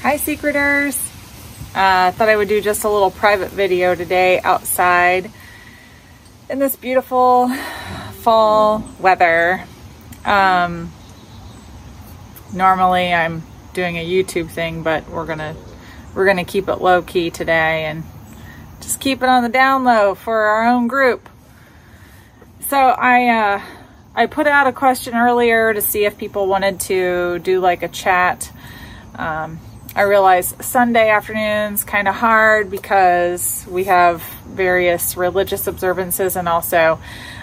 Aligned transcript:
Hi 0.00 0.16
Secreters! 0.16 0.96
I 1.74 2.06
uh, 2.06 2.12
thought 2.12 2.28
I 2.28 2.36
would 2.36 2.46
do 2.46 2.60
just 2.60 2.84
a 2.84 2.88
little 2.88 3.10
private 3.10 3.50
video 3.50 3.96
today 3.96 4.40
outside 4.40 5.28
in 6.48 6.60
this 6.60 6.76
beautiful 6.76 7.48
fall 8.20 8.84
weather. 9.00 9.64
Um, 10.24 10.92
normally 12.54 13.12
I'm 13.12 13.42
doing 13.74 13.96
a 13.96 14.08
YouTube 14.08 14.48
thing, 14.48 14.84
but 14.84 15.08
we're 15.10 15.26
gonna 15.26 15.56
we're 16.14 16.26
gonna 16.26 16.44
keep 16.44 16.68
it 16.68 16.76
low 16.76 17.02
key 17.02 17.30
today 17.30 17.86
and 17.86 18.04
just 18.80 19.00
keep 19.00 19.20
it 19.20 19.28
on 19.28 19.42
the 19.42 19.48
down 19.48 19.82
low 19.82 20.14
for 20.14 20.42
our 20.42 20.68
own 20.68 20.86
group. 20.86 21.28
So 22.68 22.76
I 22.76 23.26
uh, 23.26 23.62
I 24.14 24.26
put 24.26 24.46
out 24.46 24.68
a 24.68 24.72
question 24.72 25.16
earlier 25.16 25.74
to 25.74 25.80
see 25.80 26.04
if 26.04 26.16
people 26.16 26.46
wanted 26.46 26.78
to 26.82 27.40
do 27.40 27.58
like 27.58 27.82
a 27.82 27.88
chat. 27.88 28.52
Um, 29.16 29.58
I 29.98 30.02
realize 30.02 30.54
Sunday 30.60 31.10
afternoons 31.10 31.82
kind 31.82 32.06
of 32.06 32.14
hard 32.14 32.70
because 32.70 33.66
we 33.68 33.82
have 33.84 34.22
various 34.46 35.16
religious 35.16 35.66
observances 35.66 36.36
and 36.36 36.48
also 36.48 37.00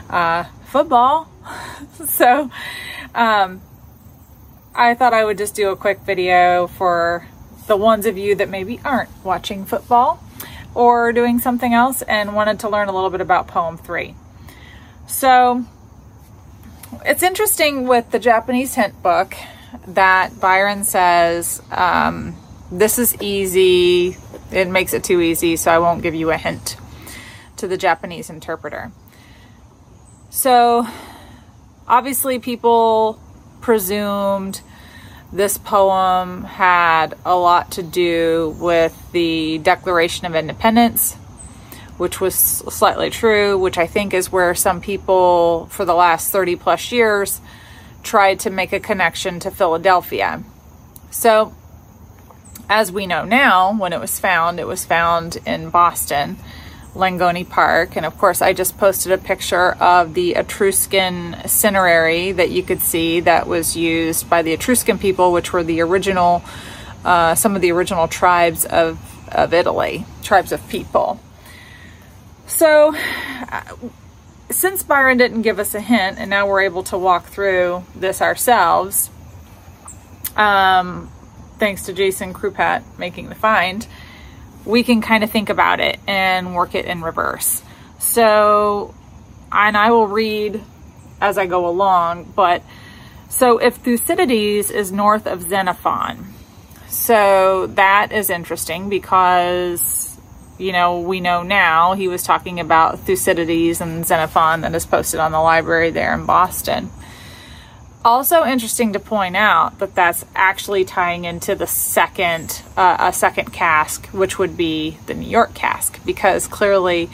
uh, 0.09 0.45
football. 0.63 1.30
so 2.05 2.49
um, 3.13 3.61
I 4.73 4.94
thought 4.94 5.13
I 5.13 5.25
would 5.25 5.38
just 5.38 5.53
do 5.53 5.70
a 5.71 5.75
quick 5.75 5.99
video 5.99 6.67
for 6.67 7.27
the 7.67 7.75
ones 7.75 8.05
of 8.05 8.17
you 8.17 8.35
that 8.35 8.47
maybe 8.47 8.80
aren't 8.85 9.09
watching 9.22 9.66
football 9.66 10.23
or 10.73 11.11
doing 11.11 11.39
something 11.39 11.73
else 11.73 12.03
and 12.03 12.33
wanted 12.33 12.61
to 12.61 12.69
learn 12.69 12.88
a 12.88 12.94
little 12.94 13.09
bit 13.09 13.19
about 13.19 13.49
poem 13.49 13.77
three. 13.77 14.16
So 15.08 15.66
it's 17.05 17.22
interesting 17.22 17.85
with 17.85 18.11
the 18.11 18.19
Japanese 18.19 18.75
hint 18.75 19.03
book 19.03 19.35
that 19.88 20.39
Byron 20.39 20.85
says, 20.85 21.61
um, 21.69 22.38
this 22.71 22.99
is 22.99 23.15
easy. 23.21 24.17
It 24.51 24.67
makes 24.69 24.93
it 24.93 25.03
too 25.03 25.21
easy, 25.21 25.55
so 25.55 25.71
I 25.71 25.80
won't 25.80 26.02
give 26.02 26.16
you 26.16 26.31
a 26.31 26.38
hint 26.38 26.77
to 27.57 27.67
the 27.67 27.77
Japanese 27.77 28.30
interpreter. 28.30 28.91
So 30.30 30.88
obviously 31.88 32.39
people 32.39 33.19
presumed 33.61 34.61
this 35.31 35.57
poem 35.57 36.44
had 36.44 37.16
a 37.25 37.35
lot 37.35 37.72
to 37.72 37.83
do 37.83 38.55
with 38.59 39.11
the 39.11 39.57
Declaration 39.59 40.25
of 40.25 40.35
Independence, 40.35 41.16
which 41.97 42.22
was 42.22 42.35
slightly 42.35 43.09
true, 43.09 43.57
which 43.57 43.77
I 43.77 43.88
think 43.88 44.13
is 44.13 44.31
where 44.31 44.53
some 44.55 44.81
people 44.81 45.67
for 45.72 45.83
the 45.85 45.94
last 45.94 46.31
30 46.31 46.55
plus 46.57 46.91
years 46.91 47.41
tried 48.03 48.39
to 48.41 48.50
make 48.50 48.72
a 48.72 48.79
connection 48.79 49.39
to 49.41 49.52
Philadelphia. 49.52 50.44
So, 51.11 51.53
as 52.69 52.91
we 52.91 53.08
know 53.08 53.25
now, 53.25 53.73
when 53.73 53.94
it 53.94 53.99
was 53.99 54.19
found, 54.19 54.59
it 54.59 54.67
was 54.67 54.85
found 54.85 55.38
in 55.45 55.69
Boston. 55.69 56.38
Langone 56.95 57.47
Park. 57.47 57.95
And 57.95 58.05
of 58.05 58.17
course, 58.17 58.41
I 58.41 58.53
just 58.53 58.77
posted 58.77 59.11
a 59.11 59.17
picture 59.17 59.73
of 59.73 60.13
the 60.13 60.35
Etruscan 60.35 61.47
cinerary 61.47 62.31
that 62.31 62.49
you 62.49 62.63
could 62.63 62.81
see 62.81 63.19
that 63.22 63.47
was 63.47 63.75
used 63.75 64.30
by 64.30 64.41
the 64.41 64.53
Etruscan 64.53 64.97
people, 64.97 65.31
which 65.31 65.53
were 65.53 65.63
the 65.63 65.81
original, 65.81 66.41
uh, 67.03 67.35
some 67.35 67.55
of 67.55 67.61
the 67.61 67.72
original 67.72 68.07
tribes 68.07 68.66
of, 68.66 68.97
of 69.31 69.53
Italy, 69.53 70.05
tribes 70.23 70.52
of 70.52 70.67
people. 70.69 71.19
So, 72.47 72.95
uh, 73.52 73.61
since 74.50 74.83
Byron 74.83 75.17
didn't 75.17 75.41
give 75.41 75.59
us 75.59 75.75
a 75.75 75.81
hint, 75.81 76.17
and 76.19 76.29
now 76.29 76.47
we're 76.47 76.61
able 76.61 76.83
to 76.83 76.97
walk 76.97 77.25
through 77.25 77.83
this 77.95 78.22
ourselves, 78.22 79.09
um, 80.38 81.11
thanks 81.59 81.86
to 81.86 81.94
Jason 81.94 82.34
Krupat 82.34 82.84
making 82.98 83.30
the 83.30 83.36
find, 83.36 83.88
we 84.66 84.84
can 84.84 85.02
kind 85.02 85.23
of 85.23 85.31
think 85.31 85.50
about 85.50 85.80
it 85.80 86.00
and 86.08 86.56
work 86.56 86.75
it 86.75 86.86
in 86.86 87.02
reverse. 87.02 87.62
So, 88.00 88.94
and 89.52 89.78
I 89.78 89.91
will 89.91 90.07
read 90.07 90.62
as 91.22 91.38
I 91.38 91.46
go 91.46 91.68
along, 91.68 92.34
but 92.35 92.62
so 93.29 93.57
if 93.57 93.75
Thucydides 93.75 94.72
is 94.72 94.91
north 94.91 95.28
of 95.28 95.41
Xenophon, 95.41 96.34
so 96.88 97.68
that 97.68 98.12
is 98.12 98.29
interesting 98.29 98.90
because, 98.90 100.18
you 100.58 100.72
know, 100.72 101.02
we 101.02 101.19
know 101.19 101.44
now 101.44 101.94
he 101.94 102.08
was 102.08 102.24
talking 102.24 102.59
about 102.59 103.00
Thucydides 103.00 103.81
and 103.81 104.06
Xenophon 104.06 104.62
that 104.62 104.74
is 104.74 104.85
posted 104.85 105.19
on 105.19 105.31
the 105.31 105.40
library 105.40 105.91
there 105.91 106.13
in 106.13 106.25
Boston. 106.25 106.90
Also 108.05 108.45
interesting 108.45 108.93
to 108.93 108.99
point 108.99 109.35
out 109.35 109.79
that 109.79 109.95
that's 109.95 110.23
actually 110.35 110.85
tying 110.85 111.25
into 111.25 111.55
the 111.55 111.66
second 111.66 112.61
uh, 112.77 112.97
a 112.99 113.11
second 113.11 113.51
cask, 113.51 114.05
which 114.09 114.38
would 114.38 114.55
be 114.55 114.99
the 115.07 115.16
New 115.16 115.27
York 115.27 115.55
cask, 115.55 115.99
because 116.05 116.45
clearly 116.45 117.09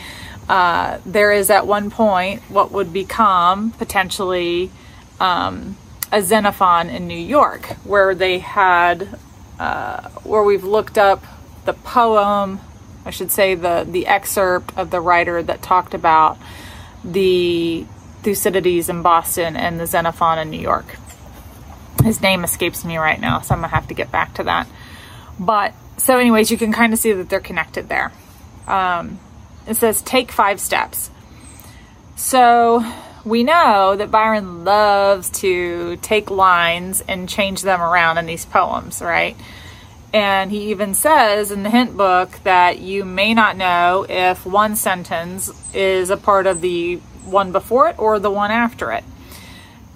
uh, 0.49 0.99
there 1.05 1.31
is 1.31 1.49
at 1.49 1.65
one 1.65 1.89
point 1.89 2.41
what 2.49 2.73
would 2.73 2.91
become 2.91 3.71
potentially 3.71 4.69
um, 5.21 5.77
a 6.11 6.21
Xenophon 6.21 6.89
in 6.89 7.07
New 7.07 7.17
York, 7.17 7.67
where 7.85 8.13
they 8.13 8.39
had 8.39 9.17
uh, 9.59 10.09
where 10.25 10.43
we've 10.43 10.65
looked 10.65 10.97
up 10.97 11.23
the 11.63 11.73
poem, 11.73 12.59
I 13.05 13.11
should 13.11 13.31
say 13.31 13.55
the 13.55 13.87
the 13.89 14.07
excerpt 14.07 14.77
of 14.77 14.91
the 14.91 14.99
writer 14.99 15.41
that 15.41 15.61
talked 15.61 15.93
about 15.93 16.37
the 17.05 17.85
Thucydides 18.23 18.89
in 18.89 19.01
Boston 19.01 19.55
and 19.55 19.79
the 19.79 19.87
Xenophon 19.87 20.39
in 20.39 20.49
New 20.49 20.59
York. 20.59 20.97
His 22.03 22.21
name 22.21 22.43
escapes 22.43 22.83
me 22.83 22.97
right 22.97 23.19
now, 23.19 23.41
so 23.41 23.53
I'm 23.53 23.61
gonna 23.61 23.69
have 23.69 23.87
to 23.87 23.93
get 23.93 24.11
back 24.11 24.33
to 24.35 24.43
that. 24.43 24.67
But 25.39 25.73
so, 25.97 26.17
anyways, 26.17 26.49
you 26.49 26.57
can 26.57 26.71
kind 26.73 26.93
of 26.93 26.99
see 26.99 27.13
that 27.13 27.29
they're 27.29 27.39
connected 27.39 27.89
there. 27.89 28.11
Um, 28.67 29.19
it 29.67 29.75
says 29.75 30.01
take 30.01 30.31
five 30.31 30.59
steps. 30.59 31.11
So 32.15 32.83
we 33.23 33.43
know 33.43 33.95
that 33.95 34.09
Byron 34.09 34.63
loves 34.63 35.29
to 35.41 35.97
take 35.97 36.29
lines 36.31 37.03
and 37.07 37.29
change 37.29 37.61
them 37.61 37.81
around 37.81 38.17
in 38.17 38.25
these 38.25 38.45
poems, 38.45 39.01
right? 39.01 39.35
And 40.13 40.51
he 40.51 40.71
even 40.71 40.93
says 40.93 41.51
in 41.51 41.63
the 41.63 41.69
hint 41.69 41.95
book 41.95 42.31
that 42.43 42.79
you 42.79 43.05
may 43.05 43.33
not 43.33 43.55
know 43.55 44.05
if 44.09 44.45
one 44.45 44.75
sentence 44.75 45.51
is 45.73 46.09
a 46.09 46.17
part 46.17 46.47
of 46.47 46.61
the 46.61 46.99
one 47.23 47.51
before 47.51 47.89
it 47.89 47.99
or 47.99 48.19
the 48.19 48.31
one 48.31 48.51
after 48.51 48.91
it. 48.91 49.03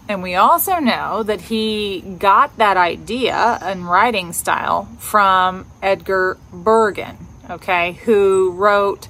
And 0.08 0.22
we 0.22 0.36
also 0.36 0.78
know 0.78 1.24
that 1.24 1.42
he 1.42 2.02
got 2.02 2.58
that 2.58 2.78
idea 2.78 3.58
and 3.62 3.90
writing 3.90 4.34
style 4.34 4.88
from 5.00 5.66
Edgar 5.82 6.38
Bergen, 6.54 7.18
okay, 7.50 7.94
who 7.94 8.52
wrote 8.52 9.08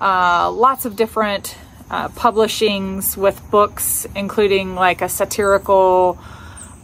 uh, 0.00 0.50
lots 0.50 0.86
of 0.86 0.96
different 0.96 1.56
uh, 1.90 2.08
publishings 2.08 3.18
with 3.18 3.42
books, 3.50 4.06
including 4.16 4.74
like 4.74 5.02
a 5.02 5.08
satirical, 5.10 6.18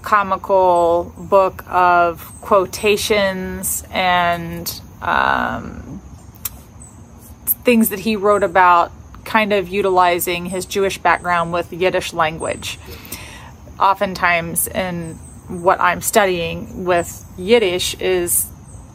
comical 0.02 1.14
book 1.16 1.64
of 1.66 2.20
quotations 2.42 3.84
and 3.90 4.82
um, 5.00 6.02
things 7.64 7.88
that 7.88 8.00
he 8.00 8.16
wrote 8.16 8.42
about 8.42 8.92
kind 9.26 9.52
of 9.52 9.68
utilizing 9.68 10.46
his 10.46 10.64
Jewish 10.64 10.96
background 10.96 11.52
with 11.52 11.72
Yiddish 11.72 12.14
language. 12.14 12.78
Oftentimes, 13.78 14.68
in 14.68 15.16
what 15.48 15.80
I'm 15.80 16.00
studying 16.00 16.86
with 16.86 17.24
Yiddish, 17.36 17.94
is 18.00 18.46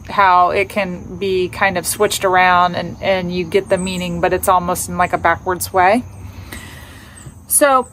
how 0.08 0.50
it 0.50 0.68
can 0.68 1.18
be 1.18 1.48
kind 1.48 1.78
of 1.78 1.86
switched 1.86 2.24
around 2.24 2.74
and, 2.74 3.00
and 3.00 3.32
you 3.32 3.44
get 3.44 3.68
the 3.68 3.78
meaning, 3.78 4.20
but 4.20 4.32
it's 4.32 4.48
almost 4.48 4.88
in 4.88 4.98
like 4.98 5.12
a 5.12 5.18
backwards 5.18 5.72
way. 5.72 6.02
So 7.46 7.86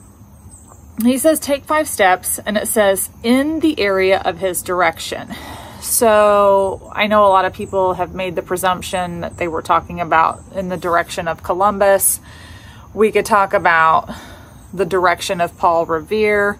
he 1.02 1.18
says, 1.18 1.38
take 1.38 1.64
five 1.64 1.86
steps, 1.86 2.38
and 2.40 2.56
it 2.56 2.66
says, 2.66 3.10
in 3.22 3.60
the 3.60 3.78
area 3.78 4.20
of 4.24 4.38
his 4.38 4.62
direction. 4.62 5.34
So 5.82 6.90
I 6.94 7.06
know 7.06 7.26
a 7.26 7.30
lot 7.30 7.44
of 7.44 7.54
people 7.54 7.94
have 7.94 8.14
made 8.14 8.34
the 8.34 8.42
presumption 8.42 9.20
that 9.20 9.38
they 9.38 9.48
were 9.48 9.62
talking 9.62 10.00
about 10.00 10.42
in 10.54 10.68
the 10.68 10.76
direction 10.76 11.26
of 11.26 11.42
Columbus. 11.42 12.20
We 12.92 13.12
could 13.12 13.24
talk 13.24 13.54
about 13.54 14.10
the 14.74 14.84
direction 14.84 15.40
of 15.40 15.56
Paul 15.56 15.86
Revere, 15.86 16.58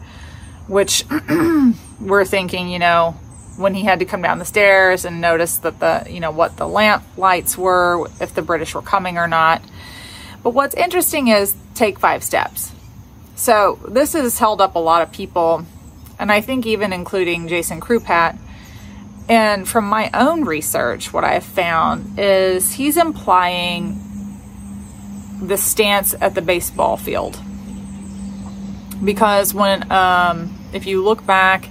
which 0.69 1.05
we're 2.01 2.25
thinking, 2.25 2.69
you 2.71 2.79
know, 2.79 3.13
when 3.57 3.75
he 3.75 3.83
had 3.83 3.99
to 3.99 4.05
come 4.07 4.23
down 4.23 4.39
the 4.39 4.45
stairs 4.45 5.05
and 5.05 5.21
notice 5.21 5.59
that 5.59 5.81
the, 5.81 6.07
you 6.09 6.21
know, 6.21 6.31
what 6.31 6.57
the 6.57 6.67
lamp 6.67 7.05
lights 7.19 7.59
were, 7.59 8.09
if 8.21 8.35
the 8.35 8.43
British 8.43 8.75
were 8.75 8.83
coming 8.83 9.19
or 9.19 9.29
not. 9.29 9.63
But 10.43 10.51
what's 10.51 10.75
interesting 10.75 11.29
is 11.29 11.55
take 11.75 11.99
five 11.99 12.25
steps. 12.25 12.73
So 13.37 13.79
this 13.87 14.15
has 14.15 14.39
held 14.39 14.61
up 14.63 14.77
a 14.77 14.79
lot 14.79 15.03
of 15.03 15.13
people, 15.13 15.67
and 16.19 16.33
I 16.33 16.41
think 16.41 16.65
even 16.65 16.93
including 16.93 17.49
Jason 17.49 17.81
Krupat 17.81 18.39
and 19.31 19.69
from 19.69 19.89
my 19.89 20.11
own 20.13 20.45
research, 20.45 21.13
what 21.13 21.23
I've 21.23 21.45
found 21.45 22.19
is 22.19 22.73
he's 22.73 22.97
implying 22.97 23.97
the 25.41 25.57
stance 25.57 26.17
at 26.21 26.35
the 26.35 26.43
baseball 26.43 26.97
field. 26.97 27.39
Because 29.03 29.55
when, 29.55 29.91
um, 29.93 30.59
if 30.73 30.85
you 30.85 31.05
look 31.05 31.25
back 31.25 31.69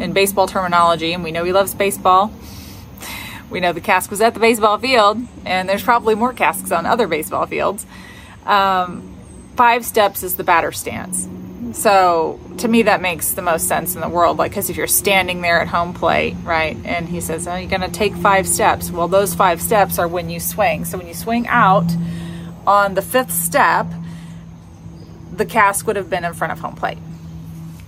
in 0.00 0.14
baseball 0.14 0.48
terminology, 0.48 1.12
and 1.12 1.22
we 1.22 1.30
know 1.30 1.44
he 1.44 1.52
loves 1.52 1.74
baseball, 1.74 2.32
we 3.50 3.60
know 3.60 3.72
the 3.72 3.80
cask 3.80 4.10
was 4.10 4.20
at 4.20 4.34
the 4.34 4.40
baseball 4.40 4.76
field, 4.76 5.20
and 5.44 5.68
there's 5.68 5.84
probably 5.84 6.16
more 6.16 6.32
casks 6.32 6.72
on 6.72 6.86
other 6.86 7.06
baseball 7.06 7.46
fields. 7.46 7.86
Um, 8.44 9.16
five 9.54 9.84
steps 9.84 10.24
is 10.24 10.34
the 10.34 10.44
batter 10.44 10.72
stance. 10.72 11.28
So 11.76 12.40
to 12.56 12.68
me, 12.68 12.82
that 12.84 13.02
makes 13.02 13.32
the 13.32 13.42
most 13.42 13.68
sense 13.68 13.94
in 13.94 14.00
the 14.00 14.08
world. 14.08 14.38
Like, 14.38 14.52
because 14.52 14.70
if 14.70 14.78
you're 14.78 14.86
standing 14.86 15.42
there 15.42 15.60
at 15.60 15.68
home 15.68 15.92
plate, 15.92 16.34
right, 16.42 16.74
and 16.86 17.06
he 17.06 17.20
says, 17.20 17.46
"Oh, 17.46 17.54
you're 17.54 17.68
going 17.68 17.82
to 17.82 17.90
take 17.90 18.14
five 18.14 18.48
steps." 18.48 18.90
Well, 18.90 19.08
those 19.08 19.34
five 19.34 19.60
steps 19.60 19.98
are 19.98 20.08
when 20.08 20.30
you 20.30 20.40
swing. 20.40 20.86
So 20.86 20.96
when 20.96 21.06
you 21.06 21.12
swing 21.12 21.46
out 21.48 21.84
on 22.66 22.94
the 22.94 23.02
fifth 23.02 23.30
step, 23.30 23.86
the 25.30 25.44
cask 25.44 25.86
would 25.86 25.96
have 25.96 26.08
been 26.08 26.24
in 26.24 26.32
front 26.32 26.54
of 26.54 26.60
home 26.60 26.76
plate. 26.76 26.98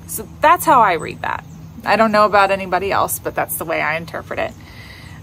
So 0.06 0.28
that's 0.42 0.66
how 0.66 0.82
I 0.82 0.92
read 0.92 1.22
that. 1.22 1.46
I 1.82 1.96
don't 1.96 2.12
know 2.12 2.26
about 2.26 2.50
anybody 2.50 2.92
else, 2.92 3.18
but 3.18 3.34
that's 3.34 3.56
the 3.56 3.64
way 3.64 3.80
I 3.80 3.96
interpret 3.96 4.38
it. 4.38 4.52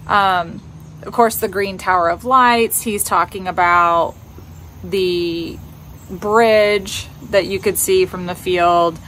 Um, 0.08 0.60
of 1.04 1.14
course, 1.14 1.36
the 1.36 1.48
Green 1.48 1.78
Tower 1.78 2.10
of 2.10 2.26
Lights. 2.26 2.82
He's 2.82 3.04
talking 3.04 3.48
about 3.48 4.16
the 4.84 5.60
bridge 6.10 7.08
that 7.32 7.46
you 7.46 7.60
could 7.60 7.78
see 7.78 8.06
from 8.06 8.26
the 8.26 8.36
field. 8.36 9.00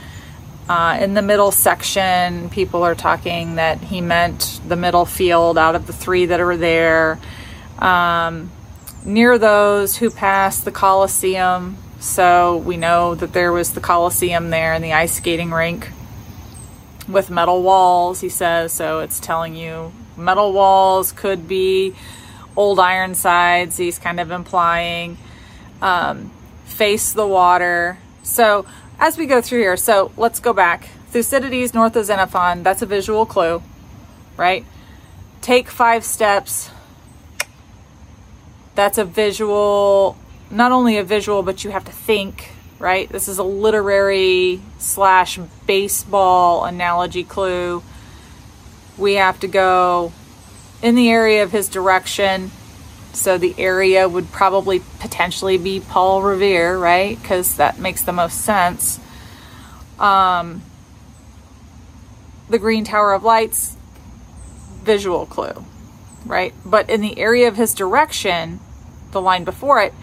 Uh, 0.69 0.97
in 1.01 1.13
the 1.13 1.21
middle 1.21 1.51
section, 1.51 2.49
people 2.49 2.83
are 2.83 2.95
talking 2.95 3.55
that 3.55 3.79
he 3.79 4.01
meant 4.01 4.59
the 4.67 4.75
middle 4.75 5.05
field 5.05 5.57
out 5.57 5.75
of 5.75 5.87
the 5.87 5.93
three 5.93 6.25
that 6.25 6.39
are 6.39 6.57
there. 6.57 7.19
Um, 7.79 8.51
near 9.05 9.37
those 9.37 9.95
who 9.95 10.09
passed 10.09 10.65
the 10.65 10.71
Coliseum, 10.71 11.77
so 11.99 12.57
we 12.57 12.75
know 12.75 13.15
that 13.15 13.31
there 13.31 13.53
was 13.53 13.71
the 13.71 13.79
Coliseum 13.79 14.49
there 14.49 14.73
and 14.73 14.83
the 14.83 14.93
ice 14.93 15.13
skating 15.13 15.51
rink 15.51 15.89
with 17.07 17.29
metal 17.29 17.63
walls, 17.63 18.19
he 18.19 18.29
says. 18.29 18.73
So 18.73 18.99
it's 18.99 19.19
telling 19.19 19.55
you 19.55 19.93
metal 20.17 20.51
walls 20.51 21.11
could 21.11 21.47
be 21.47 21.95
old 22.57 22.79
Ironsides, 22.79 23.77
he's 23.77 23.99
kind 23.99 24.19
of 24.19 24.31
implying. 24.31 25.17
Um, 25.81 26.31
face 26.67 27.11
the 27.13 27.25
water. 27.25 27.97
So 28.21 28.65
as 28.99 29.17
we 29.17 29.25
go 29.25 29.41
through 29.41 29.59
here, 29.59 29.77
so 29.77 30.11
let's 30.17 30.39
go 30.39 30.53
back. 30.53 30.89
Thucydides 31.09 31.73
north 31.73 31.95
of 31.95 32.05
Xenophon, 32.05 32.61
that's 32.63 32.81
a 32.81 32.85
visual 32.85 33.25
clue, 33.25 33.63
right? 34.35 34.65
Take 35.41 35.69
five 35.69 36.03
steps. 36.03 36.69
That's 38.75 38.97
a 38.97 39.05
visual, 39.05 40.17
not 40.51 40.71
only 40.71 40.97
a 40.97 41.03
visual, 41.03 41.41
but 41.41 41.63
you 41.63 41.71
have 41.71 41.85
to 41.85 41.91
think, 41.91 42.51
right? 42.77 43.09
This 43.09 43.27
is 43.27 43.39
a 43.39 43.43
literary 43.43 44.61
slash 44.77 45.39
baseball 45.65 46.65
analogy 46.65 47.23
clue. 47.23 47.81
We 48.97 49.13
have 49.13 49.39
to 49.39 49.47
go 49.47 50.11
in 50.81 50.95
the 50.95 51.09
area 51.09 51.41
of 51.43 51.51
his 51.51 51.69
direction 51.69 52.51
so 53.13 53.37
the 53.37 53.55
area 53.57 54.07
would 54.07 54.31
probably 54.31 54.81
potentially 54.99 55.57
be 55.57 55.79
Paul 55.79 56.21
Revere, 56.21 56.77
right? 56.77 57.19
Because 57.19 57.57
that 57.57 57.79
makes 57.79 58.03
the 58.03 58.13
most 58.13 58.41
sense. 58.41 58.99
Um, 59.99 60.61
the 62.49 62.59
Green 62.59 62.83
Tower 62.83 63.13
of 63.13 63.23
Lights, 63.23 63.75
visual 64.83 65.25
clue, 65.25 65.65
right? 66.25 66.53
But 66.65 66.89
in 66.89 67.01
the 67.01 67.17
area 67.19 67.47
of 67.47 67.57
his 67.57 67.73
direction, 67.73 68.59
the 69.11 69.21
line 69.21 69.43
before 69.43 69.81
it 69.81 69.93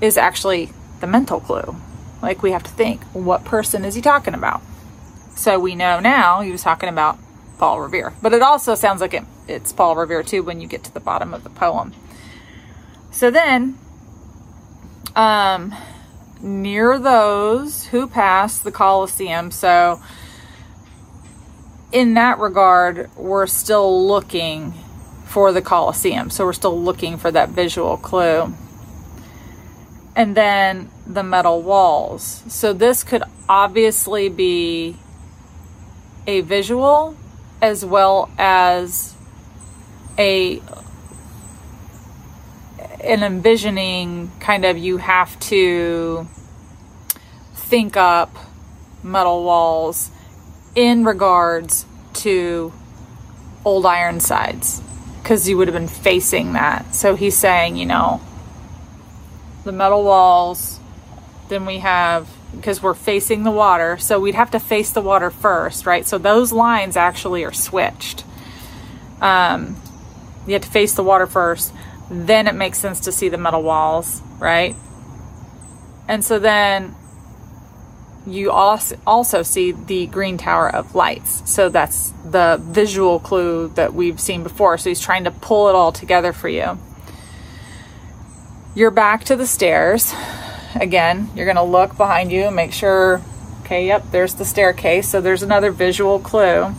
is 0.00 0.16
actually 0.16 0.70
the 1.00 1.06
mental 1.06 1.40
clue. 1.40 1.76
Like 2.22 2.42
we 2.42 2.52
have 2.52 2.62
to 2.62 2.70
think, 2.70 3.02
what 3.12 3.44
person 3.44 3.84
is 3.84 3.94
he 3.94 4.02
talking 4.02 4.34
about? 4.34 4.62
So 5.34 5.58
we 5.58 5.74
know 5.74 6.00
now 6.00 6.40
he 6.42 6.52
was 6.52 6.62
talking 6.62 6.88
about 6.88 7.18
Paul 7.58 7.80
Revere. 7.80 8.14
But 8.22 8.32
it 8.32 8.42
also 8.42 8.74
sounds 8.74 9.00
like 9.00 9.14
it, 9.14 9.24
it's 9.48 9.72
Paul 9.72 9.96
Revere 9.96 10.22
too 10.22 10.42
when 10.42 10.60
you 10.60 10.68
get 10.68 10.84
to 10.84 10.94
the 10.94 11.00
bottom 11.00 11.34
of 11.34 11.44
the 11.44 11.50
poem. 11.50 11.92
So 13.14 13.30
then, 13.30 13.78
um, 15.14 15.72
near 16.42 16.98
those 16.98 17.86
who 17.86 18.08
passed 18.08 18.64
the 18.64 18.72
Colosseum, 18.72 19.52
so 19.52 20.02
in 21.92 22.14
that 22.14 22.40
regard, 22.40 23.08
we're 23.16 23.46
still 23.46 24.08
looking 24.08 24.74
for 25.26 25.52
the 25.52 25.62
Colosseum. 25.62 26.28
So 26.28 26.44
we're 26.44 26.54
still 26.54 26.82
looking 26.82 27.16
for 27.16 27.30
that 27.30 27.50
visual 27.50 27.96
clue. 27.96 28.52
And 30.16 30.36
then 30.36 30.90
the 31.06 31.22
metal 31.22 31.62
walls. 31.62 32.42
So 32.48 32.72
this 32.72 33.04
could 33.04 33.22
obviously 33.48 34.28
be 34.28 34.96
a 36.26 36.40
visual 36.40 37.16
as 37.62 37.84
well 37.84 38.28
as 38.38 39.14
a 40.18 40.60
in 43.04 43.22
envisioning 43.22 44.32
kind 44.40 44.64
of 44.64 44.78
you 44.78 44.96
have 44.96 45.38
to 45.40 46.26
think 47.54 47.96
up 47.96 48.34
metal 49.02 49.44
walls 49.44 50.10
in 50.74 51.04
regards 51.04 51.86
to 52.14 52.72
old 53.64 53.86
Ironsides 53.86 54.82
because 55.22 55.48
you 55.48 55.56
would 55.56 55.68
have 55.68 55.74
been 55.74 55.88
facing 55.88 56.54
that. 56.54 56.94
So 56.94 57.14
he's 57.14 57.36
saying, 57.36 57.76
you 57.76 57.86
know, 57.86 58.20
the 59.64 59.72
metal 59.72 60.04
walls, 60.04 60.80
then 61.48 61.66
we 61.66 61.78
have 61.78 62.28
because 62.54 62.82
we're 62.82 62.94
facing 62.94 63.42
the 63.42 63.50
water, 63.50 63.96
so 63.98 64.20
we'd 64.20 64.36
have 64.36 64.50
to 64.52 64.60
face 64.60 64.92
the 64.92 65.00
water 65.00 65.30
first, 65.30 65.86
right? 65.86 66.06
So 66.06 66.18
those 66.18 66.52
lines 66.52 66.96
actually 66.96 67.44
are 67.44 67.52
switched. 67.52 68.24
Um, 69.20 69.76
you 70.46 70.52
have 70.52 70.62
to 70.62 70.70
face 70.70 70.94
the 70.94 71.02
water 71.02 71.26
first 71.26 71.72
then 72.10 72.46
it 72.46 72.54
makes 72.54 72.78
sense 72.78 73.00
to 73.00 73.12
see 73.12 73.28
the 73.28 73.38
metal 73.38 73.62
walls, 73.62 74.20
right? 74.38 74.76
And 76.06 76.24
so 76.24 76.38
then 76.38 76.94
you 78.26 78.50
also 78.50 79.42
see 79.42 79.72
the 79.72 80.06
green 80.06 80.38
tower 80.38 80.74
of 80.74 80.94
lights. 80.94 81.50
So 81.50 81.68
that's 81.68 82.10
the 82.24 82.58
visual 82.62 83.20
clue 83.20 83.68
that 83.74 83.92
we've 83.92 84.18
seen 84.18 84.42
before. 84.42 84.78
So 84.78 84.90
he's 84.90 85.00
trying 85.00 85.24
to 85.24 85.30
pull 85.30 85.68
it 85.68 85.74
all 85.74 85.92
together 85.92 86.32
for 86.32 86.48
you. 86.48 86.78
You're 88.74 88.90
back 88.90 89.24
to 89.24 89.36
the 89.36 89.46
stairs. 89.46 90.14
Again, 90.74 91.30
you're 91.36 91.46
to 91.56 91.62
look 91.62 91.96
behind 91.96 92.32
you 92.32 92.44
and 92.44 92.56
make 92.56 92.72
sure, 92.72 93.22
okay, 93.60 93.86
yep, 93.86 94.04
there's 94.10 94.34
the 94.34 94.44
staircase. 94.44 95.08
So 95.08 95.20
there's 95.20 95.42
another 95.42 95.70
visual 95.70 96.18
clue. 96.18 96.74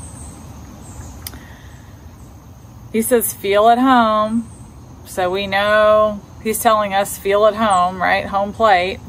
He 2.92 3.02
says, 3.02 3.34
feel 3.34 3.70
at 3.70 3.78
home. 3.78 4.50
So 5.06 5.30
we 5.30 5.48
know 5.48 6.22
he's 6.44 6.60
telling 6.60 6.94
us 6.94 7.18
feel 7.18 7.46
at 7.46 7.56
home, 7.56 8.02
right? 8.02 8.26
Home 8.26 8.54
plate. 8.54 9.00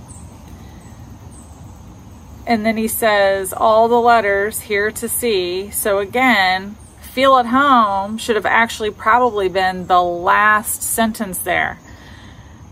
And 2.47 2.65
then 2.65 2.77
he 2.77 2.87
says 2.87 3.53
all 3.53 3.89
the 3.89 4.01
letters 4.01 4.61
here 4.61 4.91
to 4.93 5.09
see. 5.09 5.71
So 5.71 5.99
again, 5.99 6.77
feel 7.01 7.37
at 7.37 7.47
home 7.47 8.19
should 8.19 8.37
have 8.37 8.47
actually 8.47 8.91
probably 8.91 9.49
been 9.49 9.87
the 9.87 10.03
last 10.03 10.83
sentence 10.83 11.39
there. 11.39 11.79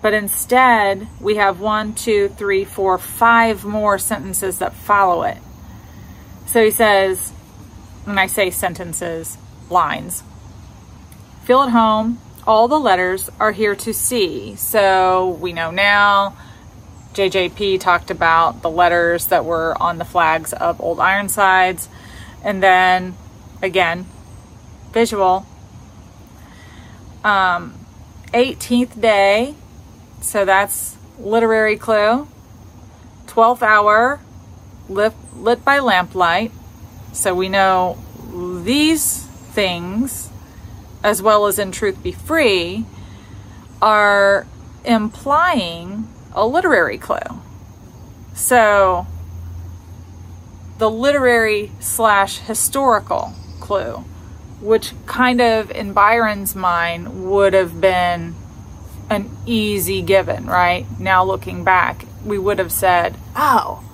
But 0.01 0.13
instead, 0.13 1.09
we 1.19 1.37
have 1.37 1.61
one, 1.61 1.95
two, 1.95 2.29
three, 2.29 2.65
four, 2.65 2.99
five 2.99 3.65
more 3.65 3.99
sentences 3.99 4.59
that 4.59 4.75
follow 4.75 5.23
it. 5.23 5.39
So 6.47 6.63
he 6.63 6.71
says, 6.71 7.31
when 8.05 8.19
I 8.19 8.27
say 8.27 8.51
sentences, 8.51 9.39
lines. 9.71 10.23
Feel 11.45 11.63
at 11.63 11.71
home, 11.71 12.19
all 12.47 12.69
the 12.69 12.79
letters 12.79 13.31
are 13.41 13.53
here 13.53 13.75
to 13.75 13.93
see. 13.93 14.57
So 14.57 15.29
we 15.41 15.53
know 15.53 15.71
now, 15.71 16.37
JJP 17.15 17.81
talked 17.81 18.11
about 18.11 18.63
the 18.63 18.71
letters 18.71 19.27
that 19.27 19.45
were 19.45 19.81
on 19.81 19.99
the 19.99 20.05
flags 20.05 20.53
of 20.53 20.81
Old 20.81 21.01
Ironsides. 21.01 21.89
And 22.43 22.63
then 22.63 23.17
again, 23.63 24.07
visual. 24.93 25.47
Um, 27.23 27.75
18th 28.35 29.01
day, 29.01 29.55
so 30.21 30.45
that's 30.45 30.97
literary 31.19 31.77
clue. 31.77 32.29
12th 33.27 33.63
hour, 33.63 34.21
lit, 34.89 35.15
lit 35.37 35.65
by 35.65 35.79
lamplight. 35.79 36.53
So 37.13 37.35
we 37.35 37.49
know 37.49 37.97
these 38.65 39.25
things 39.25 40.31
as 41.05 41.21
well 41.21 41.47
as 41.47 41.59
in 41.59 41.71
Truth 41.71 42.03
Be 42.03 42.11
Free, 42.11 42.87
are 43.81 44.47
implying 44.85 46.09
a 46.33 46.47
literary 46.47 46.97
clue. 46.97 47.43
So, 48.33 49.07
the 50.79 50.91
literary 50.91 51.71
slash 51.79 52.39
historical 52.39 53.35
clue, 53.61 54.05
which 54.61 54.93
kind 55.05 55.43
of 55.43 55.71
in 55.71 55.93
Byron's 55.93 56.57
mind 56.57 57.31
would 57.31 57.53
have 57.53 57.81
been 57.81 58.35
an 59.11 59.31
easy 59.45 60.01
given, 60.01 60.47
right? 60.47 60.87
Now 60.99 61.23
looking 61.23 61.65
back, 61.65 62.07
we 62.25 62.39
would 62.39 62.59
have 62.59 62.73
said, 62.73 63.15
oh, 63.37 63.85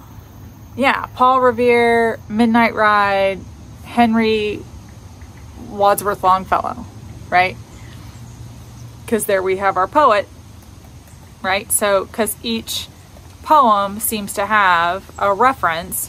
yeah, 0.77 1.07
Paul 1.07 1.41
Revere, 1.41 2.21
Midnight 2.29 2.75
Ride, 2.75 3.41
Henry 3.85 4.63
Wadsworth 5.69 6.23
Longfellow 6.23 6.87
right? 7.31 7.57
because 9.11 9.27
there 9.27 9.43
we 9.43 9.57
have 9.57 9.77
our 9.77 9.89
poet, 9.89 10.29
right? 11.43 11.73
So, 11.73 12.05
because 12.05 12.37
each 12.45 12.87
poem 13.43 13.99
seems 13.99 14.35
to 14.35 14.47
have 14.47 15.11
a 15.19 15.35
reference 15.35 16.09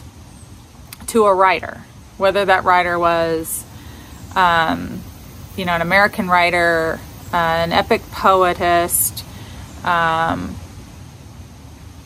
to 1.08 1.24
a 1.24 1.34
writer, 1.34 1.80
whether 2.16 2.44
that 2.44 2.62
writer 2.62 2.96
was, 3.00 3.64
um, 4.36 5.00
you 5.56 5.64
know, 5.64 5.72
an 5.72 5.82
American 5.82 6.28
writer, 6.28 7.00
uh, 7.32 7.36
an 7.36 7.72
epic 7.72 8.02
poetist, 8.02 9.24
um, 9.84 10.54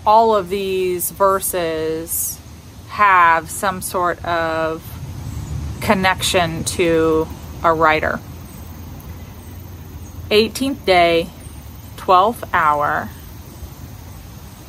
all 0.06 0.34
of 0.34 0.48
these 0.48 1.10
verses 1.10 2.40
have 2.88 3.50
some 3.50 3.82
sort 3.82 4.24
of 4.24 4.82
connection 5.82 6.64
to 6.64 7.28
a 7.62 7.70
writer. 7.70 8.18
18th 10.30 10.84
day, 10.84 11.28
12th 11.96 12.48
hour, 12.52 13.10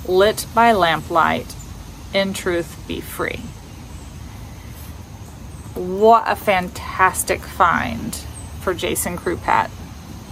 lit 0.07 0.45
by 0.53 0.71
lamplight, 0.71 1.55
in 2.13 2.33
truth 2.33 2.83
be 2.87 3.01
free. 3.01 3.41
What 5.73 6.23
a 6.27 6.35
fantastic 6.35 7.41
find 7.41 8.15
for 8.61 8.73
Jason 8.75 9.17
Krupat 9.17 9.71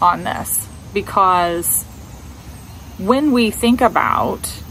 on 0.02 0.24
this 0.24 0.68
because 0.94 1.84
when 3.00 3.32
we 3.32 3.50
think 3.50 3.82
about 3.82 4.62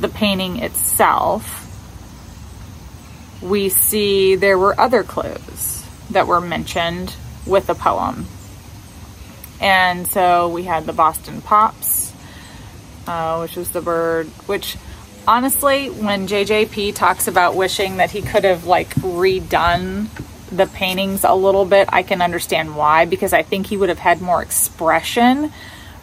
the 0.00 0.08
painting 0.08 0.58
itself, 0.58 1.66
we 3.42 3.68
see 3.68 4.36
there 4.36 4.58
were 4.58 4.78
other 4.80 5.02
clues 5.02 5.84
that 6.10 6.26
were 6.26 6.40
mentioned 6.40 7.14
with 7.46 7.66
the 7.66 7.74
poem. 7.74 8.26
And 9.60 10.06
so 10.06 10.48
we 10.48 10.64
had 10.64 10.86
the 10.86 10.92
Boston 10.92 11.40
Pops, 11.42 12.12
uh, 13.06 13.38
which 13.40 13.56
was 13.56 13.70
the 13.70 13.80
bird, 13.80 14.26
which 14.46 14.76
honestly, 15.26 15.88
when 15.88 16.28
JJP 16.28 16.94
talks 16.94 17.28
about 17.28 17.54
wishing 17.54 17.98
that 17.98 18.10
he 18.10 18.22
could 18.22 18.44
have 18.44 18.64
like 18.64 18.94
redone 18.96 20.08
the 20.50 20.66
paintings 20.66 21.24
a 21.24 21.34
little 21.34 21.64
bit, 21.64 21.88
I 21.92 22.02
can 22.02 22.22
understand 22.22 22.76
why, 22.76 23.04
because 23.04 23.32
I 23.32 23.42
think 23.42 23.66
he 23.66 23.76
would 23.76 23.88
have 23.88 23.98
had 23.98 24.20
more 24.20 24.42
expression 24.42 25.52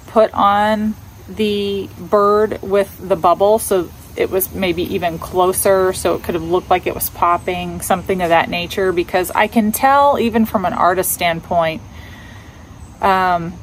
put 0.08 0.34
on 0.34 0.96
the 1.28 1.90
bird 2.00 2.62
with 2.62 2.96
the 3.06 3.16
bubble. 3.16 3.60
So 3.60 3.90
it 4.16 4.30
was 4.30 4.54
maybe 4.54 4.84
even 4.96 5.20
closer 5.20 5.92
so 5.92 6.16
it 6.16 6.24
could 6.24 6.36
have 6.36 6.44
looked 6.44 6.70
like 6.70 6.88
it 6.88 6.96
was 6.96 7.10
popping, 7.10 7.82
something 7.82 8.22
of 8.22 8.30
that 8.30 8.50
nature, 8.50 8.92
because 8.94 9.32
I 9.32 9.48
can 9.48 9.72
tell, 9.72 10.20
even 10.20 10.46
from 10.46 10.66
an 10.66 10.74
artist 10.74 11.12
standpoint, 11.12 11.82
um, 13.06 13.54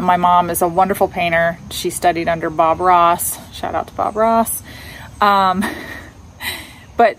my 0.00 0.16
mom 0.16 0.48
is 0.50 0.62
a 0.62 0.68
wonderful 0.68 1.08
painter. 1.08 1.58
She 1.70 1.90
studied 1.90 2.28
under 2.28 2.50
Bob 2.50 2.80
Ross. 2.80 3.36
Shout 3.54 3.74
out 3.74 3.88
to 3.88 3.94
Bob 3.94 4.16
Ross. 4.16 4.62
Um, 5.20 5.64
but 6.96 7.18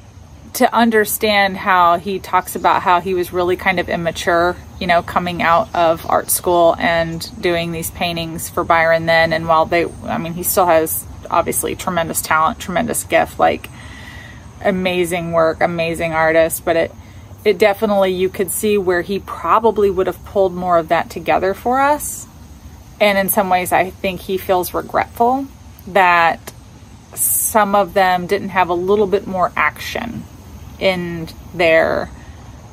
to 0.54 0.74
understand 0.74 1.58
how 1.58 1.98
he 1.98 2.20
talks 2.20 2.56
about 2.56 2.82
how 2.82 3.02
he 3.02 3.14
was 3.14 3.34
really 3.34 3.58
kind 3.58 3.80
of 3.80 3.90
immature, 3.90 4.56
you 4.80 4.88
know, 4.88 5.04
coming 5.04 5.42
out 5.42 5.74
of 5.76 6.06
art 6.10 6.32
school 6.32 6.76
and 6.80 7.30
doing 7.42 7.72
these 7.72 7.92
paintings 7.92 8.50
for 8.50 8.64
Byron 8.64 9.06
then. 9.06 9.34
And 9.34 9.48
while 9.48 9.66
they, 9.66 9.86
I 10.04 10.18
mean, 10.18 10.34
he 10.34 10.44
still 10.44 10.66
has 10.66 11.06
obviously 11.30 11.76
tremendous 11.76 12.22
talent, 12.22 12.60
tremendous 12.60 13.04
gift, 13.04 13.38
like 13.38 13.70
amazing 14.62 15.32
work, 15.32 15.62
amazing 15.62 16.14
artist, 16.14 16.64
but 16.64 16.76
it, 16.76 16.92
it 17.46 17.58
definitely, 17.58 18.14
you 18.14 18.30
could 18.30 18.52
see 18.52 18.78
where 18.78 19.02
he 19.02 19.20
probably 19.20 19.90
would 19.90 20.08
have 20.08 20.24
pulled 20.26 20.54
more 20.54 20.78
of 20.78 20.90
that 20.90 21.10
together 21.10 21.54
for 21.54 21.80
us. 21.80 22.28
And 23.00 23.18
in 23.18 23.30
some 23.30 23.50
ways, 23.50 23.72
I 23.72 23.90
think 23.90 24.22
he 24.22 24.38
feels 24.38 24.74
regretful 24.74 25.48
that 25.88 26.52
some 27.14 27.76
of 27.76 27.94
them 27.94 28.28
didn't 28.28 28.50
have 28.50 28.70
a 28.70 28.74
little 28.74 29.08
bit 29.08 29.28
more 29.28 29.52
action 29.56 30.24
in 30.80 31.28
their 31.54 32.10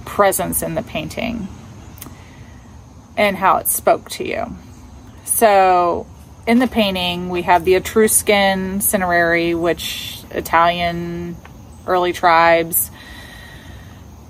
presence 0.05 0.63
in 0.63 0.75
the 0.75 0.83
painting 0.83 1.49
and 3.17 3.37
how 3.37 3.59
it 3.59 3.69
spoke 3.69 4.11
to 4.11 4.27
you. 4.27 4.57
So 5.25 6.07
in 6.47 6.59
the 6.59 6.67
painting, 6.67 7.29
we 7.29 7.43
have 7.43 7.65
the 7.65 7.75
Etruscan 7.75 8.81
cinerary, 8.81 9.55
which 9.55 10.19
Italian 10.31 11.37
early 11.87 12.13
tribes 12.13 12.91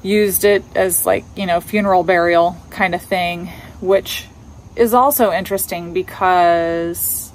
used 0.05 0.45
it 0.45 0.63
as 0.77 1.05
like, 1.07 1.25
you 1.35 1.47
know, 1.47 1.61
funeral 1.61 2.05
burial 2.05 2.57
kind 2.71 2.95
of 2.95 3.03
thing, 3.03 3.49
which 3.81 4.27
is 4.77 4.95
also 4.95 5.33
interesting 5.33 5.93
because 5.93 7.33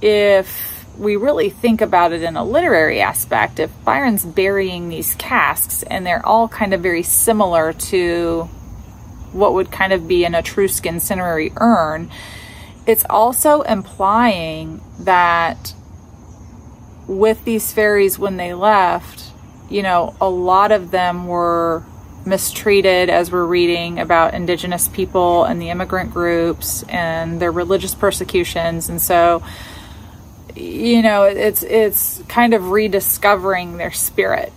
if 0.00 0.86
we 0.98 1.16
really 1.16 1.50
think 1.50 1.82
about 1.82 2.12
it 2.12 2.22
in 2.22 2.36
a 2.36 2.44
literary 2.44 3.00
aspect, 3.00 3.60
if 3.60 3.70
Byron's 3.84 4.24
burying 4.24 4.88
these 4.88 5.14
casks 5.16 5.82
and 5.82 6.06
they're 6.06 6.24
all 6.24 6.48
kind 6.48 6.72
of 6.72 6.80
very 6.80 7.02
similar 7.02 7.74
to 7.74 8.44
what 9.32 9.52
would 9.52 9.70
kind 9.70 9.92
of 9.92 10.08
be 10.08 10.24
an 10.24 10.34
Etruscan 10.34 11.00
cinerary 11.00 11.52
urn, 11.56 12.10
it's 12.86 13.04
also 13.10 13.60
implying 13.62 14.80
that 15.00 15.74
with 17.06 17.44
these 17.44 17.72
fairies 17.72 18.18
when 18.18 18.38
they 18.38 18.54
left, 18.54 19.32
you 19.68 19.82
know, 19.82 20.14
a 20.20 20.28
lot 20.28 20.72
of 20.72 20.90
them 20.90 21.26
were 21.26 21.82
mistreated 22.24 23.08
as 23.08 23.30
we're 23.30 23.44
reading 23.44 24.00
about 24.00 24.34
indigenous 24.34 24.88
people 24.88 25.44
and 25.44 25.62
the 25.62 25.70
immigrant 25.70 26.12
groups 26.12 26.82
and 26.84 27.40
their 27.40 27.52
religious 27.52 27.94
persecutions. 27.94 28.88
And 28.88 29.00
so 29.00 29.42
you 30.56 31.02
know 31.02 31.24
it's 31.24 31.62
it's 31.62 32.22
kind 32.28 32.54
of 32.54 32.70
rediscovering 32.70 33.76
their 33.76 33.92
spirit. 33.92 34.52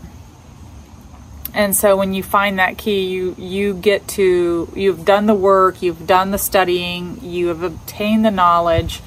And 1.53 1.75
so 1.75 1.97
when 1.97 2.13
you 2.13 2.23
find 2.23 2.59
that 2.59 2.77
key 2.77 3.07
you 3.07 3.35
you 3.37 3.73
get 3.73 4.07
to 4.09 4.71
you've 4.75 5.03
done 5.03 5.25
the 5.25 5.35
work 5.35 5.81
you've 5.81 6.07
done 6.07 6.31
the 6.31 6.37
studying 6.37 7.19
you 7.23 7.47
have 7.47 7.63
obtained 7.63 8.23
the 8.23 8.31
knowledge 8.31 9.01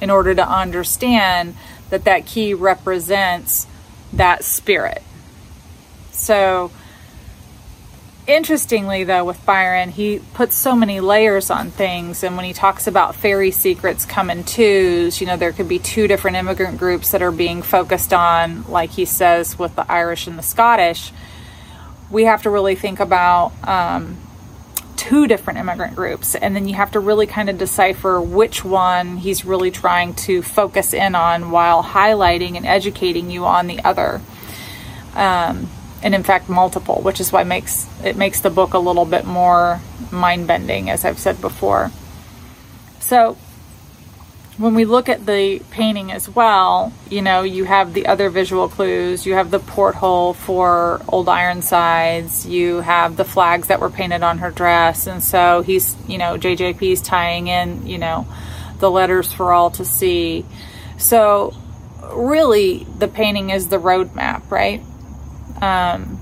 in 0.00 0.10
order 0.10 0.34
to 0.34 0.48
understand 0.48 1.56
that 1.90 2.04
that 2.04 2.26
key 2.26 2.52
represents 2.54 3.66
that 4.12 4.44
spirit 4.44 5.02
so 6.16 6.70
interestingly 8.26 9.04
though 9.04 9.24
with 9.24 9.44
byron 9.46 9.88
he 9.88 10.18
puts 10.34 10.56
so 10.56 10.74
many 10.74 10.98
layers 10.98 11.48
on 11.48 11.70
things 11.70 12.24
and 12.24 12.34
when 12.34 12.44
he 12.44 12.52
talks 12.52 12.88
about 12.88 13.14
fairy 13.14 13.52
secrets 13.52 14.04
come 14.04 14.30
in 14.30 14.42
twos 14.42 15.20
you 15.20 15.26
know 15.28 15.36
there 15.36 15.52
could 15.52 15.68
be 15.68 15.78
two 15.78 16.08
different 16.08 16.36
immigrant 16.36 16.76
groups 16.76 17.12
that 17.12 17.22
are 17.22 17.30
being 17.30 17.62
focused 17.62 18.12
on 18.12 18.64
like 18.68 18.90
he 18.90 19.04
says 19.04 19.56
with 19.56 19.76
the 19.76 19.90
irish 19.90 20.26
and 20.26 20.38
the 20.38 20.42
scottish. 20.42 21.12
We 22.10 22.24
have 22.24 22.42
to 22.42 22.50
really 22.50 22.76
think 22.76 23.00
about 23.00 23.52
um, 23.66 24.16
two 24.96 25.26
different 25.26 25.58
immigrant 25.58 25.94
groups 25.94 26.34
and 26.34 26.54
then 26.56 26.66
you 26.66 26.74
have 26.74 26.92
to 26.92 27.00
really 27.00 27.26
kind 27.26 27.48
of 27.48 27.58
decipher 27.58 28.20
which 28.20 28.64
one 28.64 29.18
he's 29.18 29.44
really 29.44 29.70
trying 29.70 30.14
to 30.14 30.42
focus 30.42 30.94
in 30.94 31.14
on 31.14 31.50
while 31.50 31.82
highlighting 31.82 32.56
and 32.56 32.66
educating 32.66 33.30
you 33.30 33.44
on 33.44 33.66
the 33.66 33.82
other. 33.84 34.20
Um, 35.14 35.68
and 36.06 36.14
in 36.14 36.22
fact 36.22 36.48
multiple 36.48 37.02
which 37.02 37.20
is 37.20 37.32
why 37.32 37.42
makes 37.42 37.88
it 38.04 38.16
makes 38.16 38.40
the 38.40 38.50
book 38.50 38.74
a 38.74 38.78
little 38.78 39.04
bit 39.04 39.24
more 39.24 39.80
mind-bending 40.12 40.88
as 40.88 41.04
i've 41.04 41.18
said 41.18 41.40
before 41.40 41.90
so 43.00 43.36
when 44.58 44.74
we 44.74 44.86
look 44.86 45.08
at 45.10 45.26
the 45.26 45.60
painting 45.70 46.10
as 46.10 46.30
well, 46.30 46.92
you 47.10 47.20
know, 47.20 47.42
you 47.42 47.64
have 47.64 47.92
the 47.92 48.06
other 48.06 48.30
visual 48.30 48.68
clues. 48.68 49.26
You 49.26 49.34
have 49.34 49.50
the 49.50 49.58
porthole 49.58 50.32
for 50.32 51.02
Old 51.08 51.28
Ironsides. 51.28 52.46
You 52.46 52.76
have 52.80 53.18
the 53.18 53.24
flags 53.24 53.68
that 53.68 53.80
were 53.80 53.90
painted 53.90 54.22
on 54.22 54.38
her 54.38 54.50
dress. 54.50 55.06
And 55.06 55.22
so 55.22 55.60
he's, 55.60 55.94
you 56.08 56.16
know, 56.16 56.38
JJP's 56.38 57.02
tying 57.02 57.48
in, 57.48 57.86
you 57.86 57.98
know, 57.98 58.26
the 58.78 58.90
letters 58.90 59.30
for 59.30 59.52
all 59.52 59.70
to 59.72 59.84
see. 59.84 60.46
So 60.96 61.54
really, 62.12 62.84
the 62.98 63.08
painting 63.08 63.50
is 63.50 63.68
the 63.68 63.78
roadmap, 63.78 64.50
right? 64.50 64.82
Um, 65.60 66.18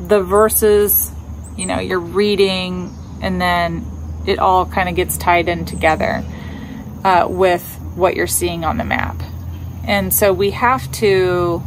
the 0.00 0.22
verses, 0.22 1.10
you 1.56 1.66
know, 1.66 1.80
you're 1.80 1.98
reading 1.98 2.94
and 3.20 3.40
then 3.40 3.86
it 4.26 4.38
all 4.38 4.66
kind 4.66 4.88
of 4.88 4.94
gets 4.94 5.16
tied 5.16 5.48
in 5.48 5.64
together 5.64 6.24
uh, 7.04 7.26
with 7.28 7.64
what 7.94 8.14
you're 8.14 8.26
seeing 8.26 8.64
on 8.64 8.76
the 8.78 8.84
map. 8.84 9.20
And 9.84 10.12
so 10.12 10.32
we 10.32 10.50
have 10.52 10.90
to 10.92 11.62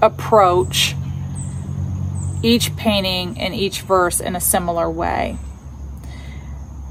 approach 0.00 0.94
each 2.42 2.76
painting 2.76 3.40
and 3.40 3.54
each 3.54 3.82
verse 3.82 4.20
in 4.20 4.36
a 4.36 4.40
similar 4.40 4.90
way. 4.90 5.38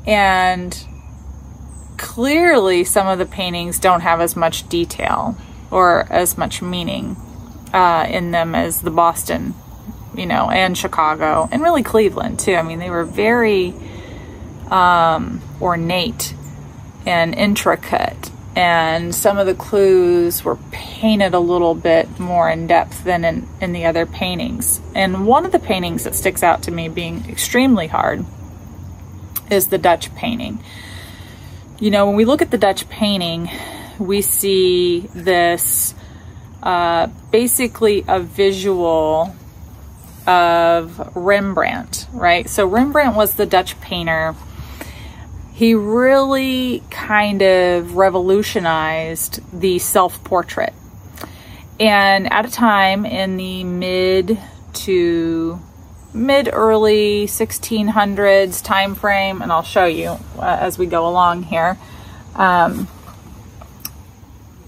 And 0.07 0.75
clearly, 1.97 2.83
some 2.83 3.07
of 3.07 3.19
the 3.19 3.25
paintings 3.25 3.77
don't 3.77 4.01
have 4.01 4.19
as 4.19 4.35
much 4.35 4.67
detail 4.67 5.37
or 5.69 6.07
as 6.11 6.37
much 6.37 6.61
meaning 6.61 7.15
uh, 7.73 8.05
in 8.09 8.31
them 8.31 8.55
as 8.55 8.81
the 8.81 8.91
Boston, 8.91 9.53
you 10.15 10.25
know, 10.25 10.49
and 10.49 10.77
Chicago, 10.77 11.47
and 11.51 11.61
really 11.61 11.83
Cleveland 11.83 12.39
too. 12.39 12.55
I 12.55 12.61
mean, 12.61 12.79
they 12.79 12.89
were 12.89 13.05
very 13.05 13.73
um, 14.69 15.41
ornate 15.61 16.33
and 17.05 17.33
intricate 17.33 18.31
and 18.55 19.15
some 19.15 19.37
of 19.37 19.47
the 19.47 19.55
clues 19.55 20.43
were 20.43 20.57
painted 20.71 21.33
a 21.33 21.39
little 21.39 21.73
bit 21.73 22.19
more 22.19 22.49
in 22.49 22.67
depth 22.67 23.03
than 23.05 23.23
in, 23.23 23.47
in 23.61 23.71
the 23.71 23.85
other 23.85 24.05
paintings. 24.05 24.81
And 24.93 25.25
one 25.25 25.45
of 25.45 25.53
the 25.53 25.59
paintings 25.59 26.03
that 26.03 26.15
sticks 26.15 26.43
out 26.43 26.63
to 26.63 26.71
me 26.71 26.89
being 26.89 27.29
extremely 27.29 27.87
hard 27.87 28.25
is 29.49 29.67
the 29.67 29.77
Dutch 29.77 30.13
painting. 30.15 30.61
You 31.79 31.91
know, 31.91 32.07
when 32.07 32.17
we 32.17 32.25
look 32.25 32.41
at 32.41 32.51
the 32.51 32.57
Dutch 32.57 32.89
painting, 32.89 33.49
we 33.97 34.21
see 34.21 35.07
this 35.13 35.95
uh, 36.63 37.07
basically 37.31 38.03
a 38.07 38.19
visual 38.19 39.35
of 40.27 41.15
Rembrandt, 41.15 42.07
right? 42.13 42.49
So 42.49 42.67
Rembrandt 42.67 43.15
was 43.15 43.35
the 43.35 43.45
Dutch 43.45 43.79
painter 43.81 44.35
he 45.61 45.75
really 45.75 46.81
kind 46.89 47.43
of 47.43 47.95
revolutionized 47.95 49.41
the 49.53 49.77
self 49.77 50.23
portrait. 50.23 50.73
And 51.79 52.33
at 52.33 52.47
a 52.47 52.51
time 52.51 53.05
in 53.05 53.37
the 53.37 53.63
mid 53.63 54.39
to 54.73 55.59
mid 56.15 56.49
early 56.51 57.27
1600s 57.27 58.63
time 58.63 58.95
frame, 58.95 59.43
and 59.43 59.51
I'll 59.51 59.61
show 59.61 59.85
you 59.85 60.17
uh, 60.39 60.57
as 60.59 60.79
we 60.79 60.87
go 60.87 61.07
along 61.07 61.43
here. 61.43 61.77
Um, 62.33 62.87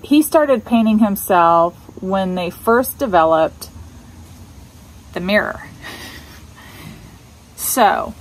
he 0.03 0.21
started 0.21 0.63
painting 0.63 0.99
himself 0.99 1.82
when 1.99 2.35
they 2.35 2.49
first 2.49 2.97
developed 2.97 3.69
the 5.13 5.19
mirror. 5.19 5.67
So, 7.55 8.13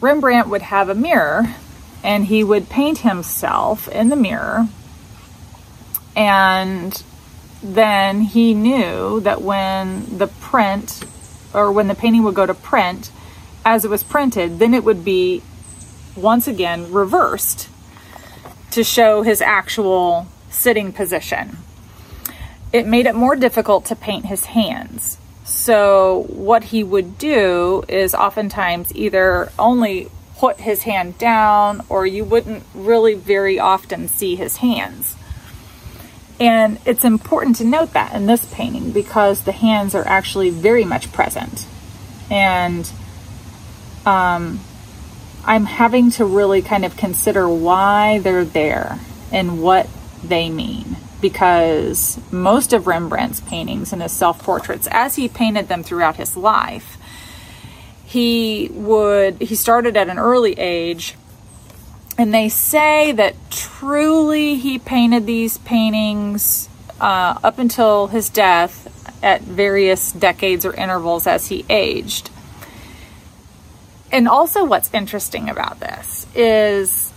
Rembrandt 0.00 0.48
would 0.48 0.62
have 0.62 0.88
a 0.88 0.94
mirror 0.94 1.54
and 2.02 2.24
he 2.24 2.42
would 2.42 2.68
paint 2.68 2.98
himself 2.98 3.86
in 3.88 4.08
the 4.08 4.16
mirror. 4.16 4.68
And 6.16 7.02
then 7.62 8.22
he 8.22 8.54
knew 8.54 9.20
that 9.20 9.42
when 9.42 10.18
the 10.18 10.26
print 10.26 11.04
or 11.52 11.72
when 11.72 11.88
the 11.88 11.94
painting 11.94 12.22
would 12.22 12.34
go 12.34 12.46
to 12.46 12.54
print, 12.54 13.10
as 13.64 13.84
it 13.84 13.90
was 13.90 14.04
printed, 14.04 14.58
then 14.58 14.74
it 14.74 14.84
would 14.84 15.04
be 15.04 15.42
once 16.14 16.46
again 16.46 16.92
reversed 16.92 17.68
to 18.70 18.84
show 18.84 19.22
his 19.22 19.40
actual 19.40 20.26
sitting 20.50 20.92
position. 20.92 21.56
It 22.76 22.86
made 22.86 23.06
it 23.06 23.14
more 23.14 23.36
difficult 23.36 23.86
to 23.86 23.96
paint 23.96 24.26
his 24.26 24.44
hands. 24.44 25.16
So 25.44 26.26
what 26.28 26.62
he 26.62 26.84
would 26.84 27.16
do 27.16 27.82
is 27.88 28.14
oftentimes 28.14 28.94
either 28.94 29.50
only 29.58 30.10
put 30.36 30.60
his 30.60 30.82
hand 30.82 31.16
down 31.16 31.86
or 31.88 32.04
you 32.04 32.22
wouldn't 32.22 32.64
really 32.74 33.14
very 33.14 33.58
often 33.58 34.08
see 34.08 34.36
his 34.36 34.58
hands. 34.58 35.16
And 36.38 36.78
it's 36.84 37.02
important 37.02 37.56
to 37.56 37.64
note 37.64 37.94
that 37.94 38.14
in 38.14 38.26
this 38.26 38.44
painting 38.44 38.90
because 38.90 39.44
the 39.44 39.52
hands 39.52 39.94
are 39.94 40.06
actually 40.06 40.50
very 40.50 40.84
much 40.84 41.10
present. 41.14 41.66
And 42.30 42.92
um, 44.04 44.60
I'm 45.46 45.64
having 45.64 46.10
to 46.10 46.26
really 46.26 46.60
kind 46.60 46.84
of 46.84 46.94
consider 46.98 47.48
why 47.48 48.18
they're 48.18 48.44
there 48.44 48.98
and 49.32 49.62
what 49.62 49.88
they 50.22 50.50
mean 50.50 50.96
because 51.20 52.18
most 52.30 52.72
of 52.72 52.86
Rembrandt's 52.86 53.40
paintings 53.40 53.92
and 53.92 54.02
his 54.02 54.12
self 54.12 54.42
portraits, 54.42 54.88
as 54.90 55.16
he 55.16 55.28
painted 55.28 55.68
them 55.68 55.82
throughout 55.82 56.16
his 56.16 56.36
life, 56.36 56.98
he 58.04 58.68
would, 58.72 59.40
he 59.40 59.54
started 59.54 59.96
at 59.96 60.08
an 60.08 60.18
early 60.18 60.52
age. 60.58 61.14
And 62.18 62.32
they 62.32 62.48
say 62.48 63.12
that 63.12 63.34
truly 63.50 64.56
he 64.56 64.78
painted 64.78 65.26
these 65.26 65.58
paintings 65.58 66.68
uh, 67.00 67.38
up 67.42 67.58
until 67.58 68.06
his 68.06 68.30
death 68.30 68.92
at 69.22 69.42
various 69.42 70.12
decades 70.12 70.64
or 70.64 70.72
intervals 70.74 71.26
as 71.26 71.48
he 71.48 71.64
aged. 71.68 72.30
And 74.12 74.28
also, 74.28 74.64
what's 74.64 74.92
interesting 74.94 75.48
about 75.48 75.80
this 75.80 76.26
is 76.34 77.10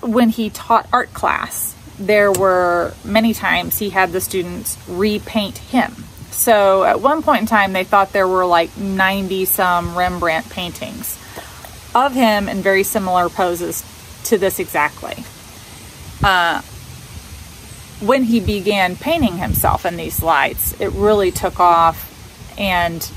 when 0.00 0.28
he 0.30 0.50
taught 0.50 0.86
art 0.92 1.12
class, 1.12 1.74
there 1.98 2.32
were 2.32 2.94
many 3.04 3.34
times 3.34 3.78
he 3.78 3.90
had 3.90 4.12
the 4.12 4.20
students 4.20 4.78
repaint 4.88 5.58
him. 5.58 5.92
So 6.30 6.84
at 6.84 7.00
one 7.00 7.22
point 7.22 7.42
in 7.42 7.46
time, 7.46 7.72
they 7.72 7.84
thought 7.84 8.12
there 8.12 8.28
were 8.28 8.46
like 8.46 8.76
90 8.76 9.44
some 9.46 9.98
Rembrandt 9.98 10.48
paintings 10.50 11.18
of 11.94 12.14
him 12.14 12.48
in 12.48 12.62
very 12.62 12.84
similar 12.84 13.28
poses 13.28 13.82
to 14.24 14.38
this 14.38 14.60
exactly. 14.60 15.24
Uh, 16.22 16.62
when 18.00 18.24
he 18.24 18.38
began 18.38 18.94
painting 18.94 19.38
himself 19.38 19.84
in 19.84 19.96
these 19.96 20.22
lights, 20.22 20.80
it 20.80 20.92
really 20.92 21.32
took 21.32 21.58
off, 21.58 22.14
and 22.58 23.10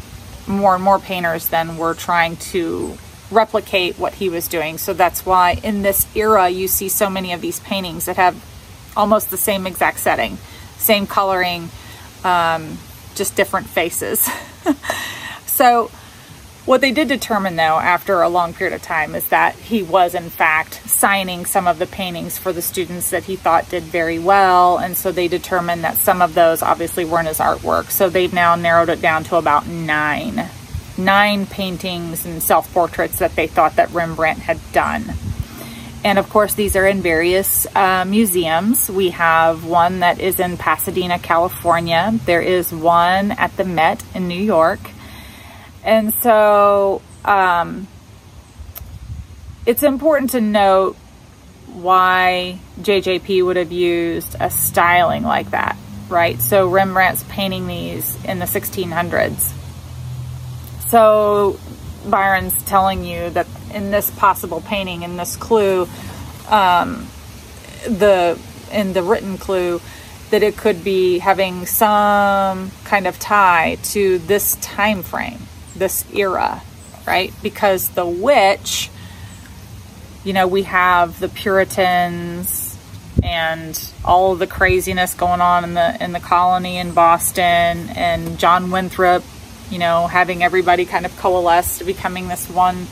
more 0.47 0.73
and 0.73 0.83
more 0.83 0.97
painters 0.97 1.47
then 1.49 1.77
were 1.77 1.93
trying 1.93 2.35
to 2.37 2.97
replicate 3.29 3.99
what 3.99 4.13
he 4.13 4.29
was 4.29 4.47
doing. 4.47 4.77
So 4.77 4.93
that's 4.93 5.25
why 5.25 5.59
in 5.63 5.83
this 5.83 6.07
era 6.15 6.49
you 6.49 6.67
see 6.67 6.89
so 6.89 7.09
many 7.09 7.31
of 7.33 7.41
these 7.41 7.59
paintings 7.59 8.05
that 8.05 8.17
have 8.17 8.35
almost 8.95 9.29
the 9.29 9.37
same 9.37 9.67
exact 9.67 9.99
setting, 9.99 10.37
same 10.77 11.07
coloring, 11.07 11.69
um, 12.23 12.77
just 13.15 13.35
different 13.35 13.67
faces. 13.67 14.29
so 15.45 15.91
what 16.65 16.81
they 16.81 16.91
did 16.91 17.07
determine 17.07 17.55
though 17.55 17.79
after 17.79 18.21
a 18.21 18.29
long 18.29 18.53
period 18.53 18.75
of 18.75 18.81
time 18.81 19.15
is 19.15 19.27
that 19.29 19.55
he 19.55 19.81
was 19.81 20.13
in 20.13 20.29
fact 20.29 20.75
signing 20.87 21.45
some 21.45 21.67
of 21.67 21.79
the 21.79 21.87
paintings 21.87 22.37
for 22.37 22.53
the 22.53 22.61
students 22.61 23.09
that 23.09 23.23
he 23.23 23.35
thought 23.35 23.67
did 23.69 23.81
very 23.83 24.19
well 24.19 24.77
and 24.77 24.95
so 24.95 25.11
they 25.11 25.27
determined 25.27 25.83
that 25.83 25.97
some 25.97 26.21
of 26.21 26.35
those 26.35 26.61
obviously 26.61 27.03
weren't 27.03 27.27
his 27.27 27.39
artwork 27.39 27.89
so 27.89 28.09
they've 28.09 28.33
now 28.33 28.55
narrowed 28.55 28.89
it 28.89 29.01
down 29.01 29.23
to 29.23 29.37
about 29.37 29.65
nine 29.65 30.47
nine 30.97 31.47
paintings 31.47 32.25
and 32.25 32.43
self-portraits 32.43 33.17
that 33.17 33.35
they 33.35 33.47
thought 33.47 33.75
that 33.77 33.89
Rembrandt 33.91 34.39
had 34.39 34.59
done 34.71 35.15
and 36.03 36.17
of 36.17 36.29
course, 36.29 36.55
these 36.55 36.75
are 36.75 36.87
in 36.87 37.01
various 37.01 37.67
uh, 37.75 38.05
museums. 38.05 38.89
We 38.89 39.11
have 39.11 39.65
one 39.65 39.99
that 39.99 40.19
is 40.19 40.39
in 40.39 40.57
Pasadena, 40.57 41.19
California. 41.19 42.19
There 42.25 42.41
is 42.41 42.73
one 42.73 43.31
at 43.31 43.55
the 43.55 43.65
Met 43.65 44.03
in 44.15 44.27
New 44.27 44.41
York. 44.41 44.79
And 45.83 46.13
so 46.21 47.01
um, 47.23 47.87
it's 49.65 49.83
important 49.83 50.31
to 50.31 50.41
note 50.41 50.95
why 51.67 52.59
JJP 52.79 53.45
would 53.45 53.55
have 53.57 53.71
used 53.71 54.35
a 54.39 54.49
styling 54.49 55.23
like 55.23 55.51
that, 55.51 55.77
right? 56.09 56.41
So 56.41 56.67
Rembrandt's 56.67 57.23
painting 57.29 57.67
these 57.67 58.23
in 58.25 58.39
the 58.39 58.45
1600s. 58.45 59.53
So 60.89 61.59
Byron's 62.09 62.61
telling 62.63 63.05
you 63.05 63.29
that 63.29 63.47
in 63.73 63.91
this 63.91 64.09
possible 64.11 64.61
painting, 64.61 65.03
in 65.03 65.17
this 65.17 65.35
clue, 65.35 65.87
um, 66.49 67.07
the 67.85 68.39
in 68.71 68.93
the 68.93 69.03
written 69.03 69.37
clue, 69.37 69.81
that 70.29 70.43
it 70.43 70.57
could 70.57 70.83
be 70.83 71.19
having 71.19 71.65
some 71.65 72.71
kind 72.85 73.07
of 73.07 73.19
tie 73.19 73.77
to 73.83 74.19
this 74.19 74.55
time 74.57 75.03
frame, 75.03 75.39
this 75.75 76.05
era, 76.13 76.61
right? 77.05 77.33
Because 77.41 77.89
the 77.89 78.05
witch, 78.05 78.89
you 80.23 80.33
know, 80.33 80.47
we 80.47 80.63
have 80.63 81.19
the 81.19 81.29
Puritans 81.29 82.77
and 83.23 83.91
all 84.05 84.35
the 84.35 84.47
craziness 84.47 85.13
going 85.13 85.41
on 85.41 85.63
in 85.63 85.73
the 85.73 86.03
in 86.03 86.11
the 86.11 86.19
colony 86.19 86.77
in 86.77 86.93
Boston, 86.93 87.89
and 87.89 88.39
John 88.39 88.71
Winthrop 88.71 89.23
you 89.71 89.79
know, 89.79 90.05
having 90.05 90.43
everybody 90.43 90.85
kind 90.85 91.05
of 91.05 91.17
coalesce 91.17 91.79
to 91.79 91.85
becoming 91.85 92.27
this 92.27 92.47
one 92.49 92.87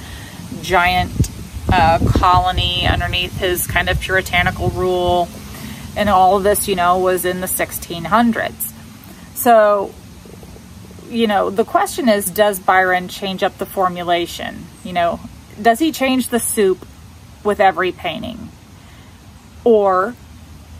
giant 0.62 1.30
uh, 1.72 2.00
colony 2.18 2.88
underneath 2.88 3.38
his 3.38 3.68
kind 3.68 3.90
of 3.90 4.00
puritanical 4.00 4.70
rule. 4.70 5.28
And 5.96 6.10
all 6.10 6.38
of 6.38 6.44
this, 6.44 6.68
you 6.68 6.76
know, 6.76 7.00
was 7.00 7.26
in 7.26 7.42
the 7.42 7.48
1600s. 7.48 8.74
So, 9.36 9.94
you 11.10 11.28
know, 11.28 11.50
the 11.50 11.66
question 11.66 12.10
is, 12.10 12.30
does 12.30 12.60
Byron 12.60 13.08
change 13.08 13.44
up 13.44 13.58
the 13.58 13.66
formulation? 13.66 14.66
You 14.84 14.94
know, 14.94 15.20
does 15.62 15.80
he 15.80 15.92
change 15.92 16.30
the 16.30 16.40
soup 16.40 16.86
with 17.44 17.60
every 17.60 17.92
painting? 17.92 18.50
Or 19.64 20.16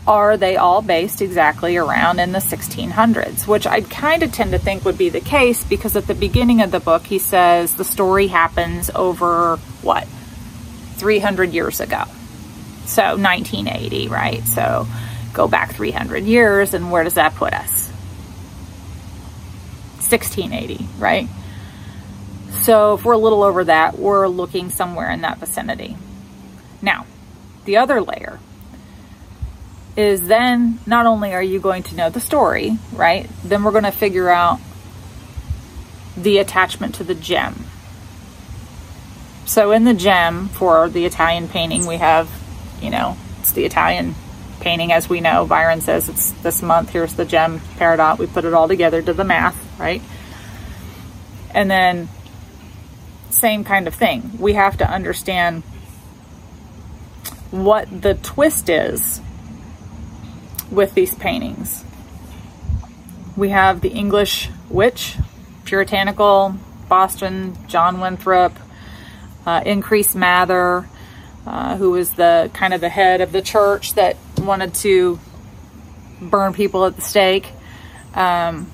are 0.06 0.36
they 0.36 0.56
all 0.56 0.82
based 0.82 1.20
exactly 1.20 1.76
around 1.76 2.20
in 2.20 2.32
the 2.32 2.38
1600s? 2.38 3.46
Which 3.46 3.66
I 3.66 3.82
kind 3.82 4.22
of 4.22 4.32
tend 4.32 4.52
to 4.52 4.58
think 4.58 4.84
would 4.84 4.98
be 4.98 5.08
the 5.08 5.20
case 5.20 5.62
because 5.64 5.96
at 5.96 6.06
the 6.06 6.14
beginning 6.14 6.62
of 6.62 6.70
the 6.70 6.80
book 6.80 7.04
he 7.04 7.18
says 7.18 7.74
the 7.74 7.84
story 7.84 8.28
happens 8.28 8.90
over 8.94 9.56
what 9.82 10.06
300 10.96 11.52
years 11.52 11.80
ago. 11.80 12.04
So 12.86 13.16
1980, 13.16 14.08
right? 14.08 14.42
So 14.46 14.86
go 15.32 15.46
back 15.46 15.74
300 15.74 16.24
years 16.24 16.74
and 16.74 16.90
where 16.90 17.04
does 17.04 17.14
that 17.14 17.34
put 17.36 17.52
us? 17.52 17.88
1680, 20.10 20.88
right? 20.98 21.28
So 22.62 22.94
if 22.94 23.04
we're 23.04 23.12
a 23.12 23.18
little 23.18 23.42
over 23.42 23.64
that, 23.64 23.98
we're 23.98 24.26
looking 24.28 24.70
somewhere 24.70 25.10
in 25.10 25.20
that 25.20 25.38
vicinity. 25.38 25.96
Now, 26.82 27.06
the 27.64 27.76
other 27.76 28.00
layer 28.00 28.40
is 30.00 30.26
then 30.26 30.80
not 30.86 31.06
only 31.06 31.32
are 31.32 31.42
you 31.42 31.60
going 31.60 31.82
to 31.84 31.94
know 31.94 32.10
the 32.10 32.20
story, 32.20 32.78
right? 32.92 33.28
Then 33.44 33.62
we're 33.62 33.70
going 33.70 33.84
to 33.84 33.92
figure 33.92 34.28
out 34.28 34.58
the 36.16 36.38
attachment 36.38 36.96
to 36.96 37.04
the 37.04 37.14
gem. 37.14 37.66
So 39.46 39.72
in 39.72 39.84
the 39.84 39.94
gem 39.94 40.48
for 40.48 40.88
the 40.88 41.04
Italian 41.04 41.48
painting, 41.48 41.86
we 41.86 41.96
have, 41.96 42.30
you 42.80 42.90
know, 42.90 43.16
it's 43.40 43.52
the 43.52 43.64
Italian 43.64 44.14
painting 44.60 44.92
as 44.92 45.08
we 45.08 45.20
know. 45.20 45.46
Byron 45.46 45.80
says 45.80 46.08
it's 46.08 46.32
this 46.32 46.62
month. 46.62 46.90
Here's 46.90 47.14
the 47.14 47.24
gem 47.24 47.60
peridot. 47.76 48.18
We 48.18 48.26
put 48.26 48.44
it 48.44 48.54
all 48.54 48.68
together, 48.68 49.02
did 49.02 49.16
the 49.16 49.24
math, 49.24 49.56
right? 49.78 50.02
And 51.52 51.70
then 51.70 52.08
same 53.30 53.64
kind 53.64 53.86
of 53.86 53.94
thing. 53.94 54.38
We 54.38 54.54
have 54.54 54.78
to 54.78 54.88
understand 54.88 55.62
what 57.50 58.02
the 58.02 58.14
twist 58.14 58.68
is 58.68 59.20
with 60.70 60.94
these 60.94 61.14
paintings. 61.14 61.84
We 63.36 63.50
have 63.50 63.80
the 63.80 63.88
English 63.88 64.50
Witch, 64.68 65.16
Puritanical, 65.64 66.56
Boston, 66.88 67.56
John 67.68 68.00
Winthrop, 68.00 68.52
uh, 69.46 69.62
Increase 69.64 70.14
Mather, 70.14 70.88
uh, 71.46 71.76
who 71.76 71.92
was 71.92 72.10
the 72.10 72.50
kind 72.54 72.74
of 72.74 72.80
the 72.80 72.88
head 72.88 73.20
of 73.20 73.32
the 73.32 73.42
church 73.42 73.94
that 73.94 74.16
wanted 74.38 74.74
to 74.74 75.18
burn 76.20 76.52
people 76.52 76.84
at 76.84 76.96
the 76.96 77.02
stake. 77.02 77.48
Um, 78.14 78.70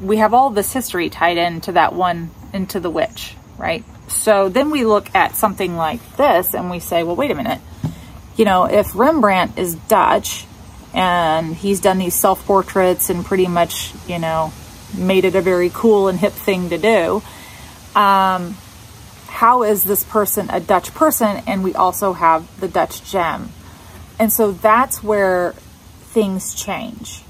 we 0.00 0.18
have 0.18 0.34
all 0.34 0.50
this 0.50 0.72
history 0.72 1.10
tied 1.10 1.38
into 1.38 1.72
that 1.72 1.94
one, 1.94 2.30
into 2.52 2.80
the 2.80 2.90
witch, 2.90 3.34
right? 3.56 3.84
So 4.08 4.48
then 4.48 4.70
we 4.70 4.84
look 4.84 5.14
at 5.14 5.36
something 5.36 5.76
like 5.76 6.16
this 6.16 6.54
and 6.54 6.70
we 6.70 6.80
say, 6.80 7.02
well, 7.02 7.16
wait 7.16 7.30
a 7.30 7.34
minute. 7.34 7.60
You 8.36 8.44
know, 8.44 8.64
if 8.64 8.94
Rembrandt 8.94 9.58
is 9.58 9.74
Dutch 9.74 10.46
and 10.92 11.54
he's 11.54 11.80
done 11.80 11.98
these 11.98 12.14
self 12.14 12.44
portraits 12.46 13.10
and 13.10 13.24
pretty 13.24 13.46
much, 13.46 13.92
you 14.06 14.18
know, 14.18 14.52
made 14.96 15.24
it 15.24 15.34
a 15.34 15.40
very 15.40 15.70
cool 15.72 16.08
and 16.08 16.18
hip 16.18 16.32
thing 16.32 16.70
to 16.70 16.78
do, 16.78 17.22
um, 17.98 18.56
how 19.28 19.62
is 19.62 19.84
this 19.84 20.04
person 20.04 20.50
a 20.50 20.60
Dutch 20.60 20.92
person? 20.94 21.42
And 21.46 21.62
we 21.62 21.74
also 21.74 22.12
have 22.12 22.60
the 22.60 22.68
Dutch 22.68 23.10
gem. 23.10 23.50
And 24.18 24.32
so 24.32 24.52
that's 24.52 25.02
where 25.02 25.52
things 26.00 26.54
change. 26.54 27.22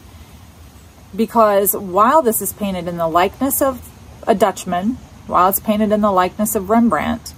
Because 1.15 1.77
while 1.77 2.23
this 2.23 2.41
is 2.41 2.53
painted 2.53 2.89
in 2.89 2.97
the 2.97 3.09
likeness 3.09 3.63
of 3.63 3.87
a 4.27 4.35
Dutchman, 4.35 4.99
while 5.27 5.49
it's 5.49 5.61
painted 5.61 5.93
in 5.93 6.01
the 6.01 6.11
likeness 6.11 6.55
of 6.55 6.71
Rembrandt, 6.71 7.35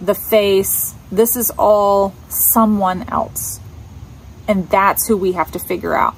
the 0.00 0.14
face, 0.14 0.94
this 1.10 1.36
is 1.36 1.50
all 1.58 2.14
someone 2.28 3.08
else. 3.08 3.60
And 4.52 4.68
that's 4.68 5.08
who 5.08 5.16
we 5.16 5.32
have 5.32 5.50
to 5.52 5.58
figure 5.58 5.94
out 5.94 6.14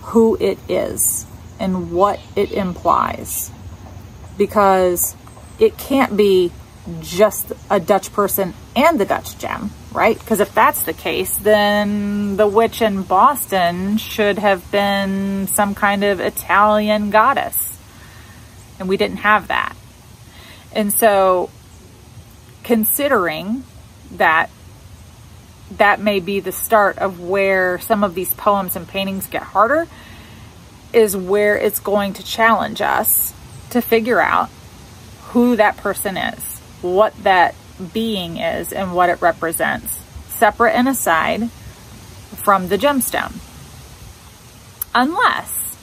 who 0.00 0.38
it 0.40 0.58
is 0.70 1.26
and 1.60 1.92
what 1.92 2.18
it 2.34 2.50
implies. 2.50 3.50
Because 4.38 5.14
it 5.58 5.76
can't 5.76 6.16
be 6.16 6.50
just 7.02 7.52
a 7.68 7.78
Dutch 7.78 8.10
person 8.14 8.54
and 8.74 8.98
the 8.98 9.04
Dutch 9.04 9.36
gem, 9.36 9.70
right? 9.92 10.18
Because 10.18 10.40
if 10.40 10.54
that's 10.54 10.84
the 10.84 10.94
case, 10.94 11.36
then 11.36 12.38
the 12.38 12.46
witch 12.46 12.80
in 12.80 13.02
Boston 13.02 13.98
should 13.98 14.38
have 14.38 14.70
been 14.72 15.46
some 15.48 15.74
kind 15.74 16.04
of 16.04 16.20
Italian 16.20 17.10
goddess. 17.10 17.78
And 18.78 18.88
we 18.88 18.96
didn't 18.96 19.18
have 19.18 19.48
that. 19.48 19.76
And 20.72 20.90
so, 20.90 21.50
considering 22.64 23.64
that 24.12 24.48
that 25.76 26.00
may 26.00 26.20
be 26.20 26.40
the 26.40 26.52
start 26.52 26.98
of 26.98 27.20
where 27.20 27.78
some 27.78 28.02
of 28.02 28.14
these 28.14 28.32
poems 28.34 28.74
and 28.74 28.88
paintings 28.88 29.26
get 29.26 29.42
harder, 29.42 29.86
is 30.92 31.16
where 31.16 31.56
it's 31.56 31.80
going 31.80 32.14
to 32.14 32.24
challenge 32.24 32.80
us 32.80 33.34
to 33.70 33.82
figure 33.82 34.20
out 34.20 34.48
who 35.30 35.56
that 35.56 35.76
person 35.76 36.16
is 36.16 36.48
what 36.82 37.14
that 37.22 37.54
being 37.92 38.38
is 38.38 38.72
and 38.72 38.94
what 38.94 39.10
it 39.10 39.20
represents, 39.20 40.00
separate 40.28 40.72
and 40.72 40.88
aside 40.88 41.50
from 41.50 42.68
the 42.68 42.78
gemstone. 42.78 43.36
Unless, 44.94 45.76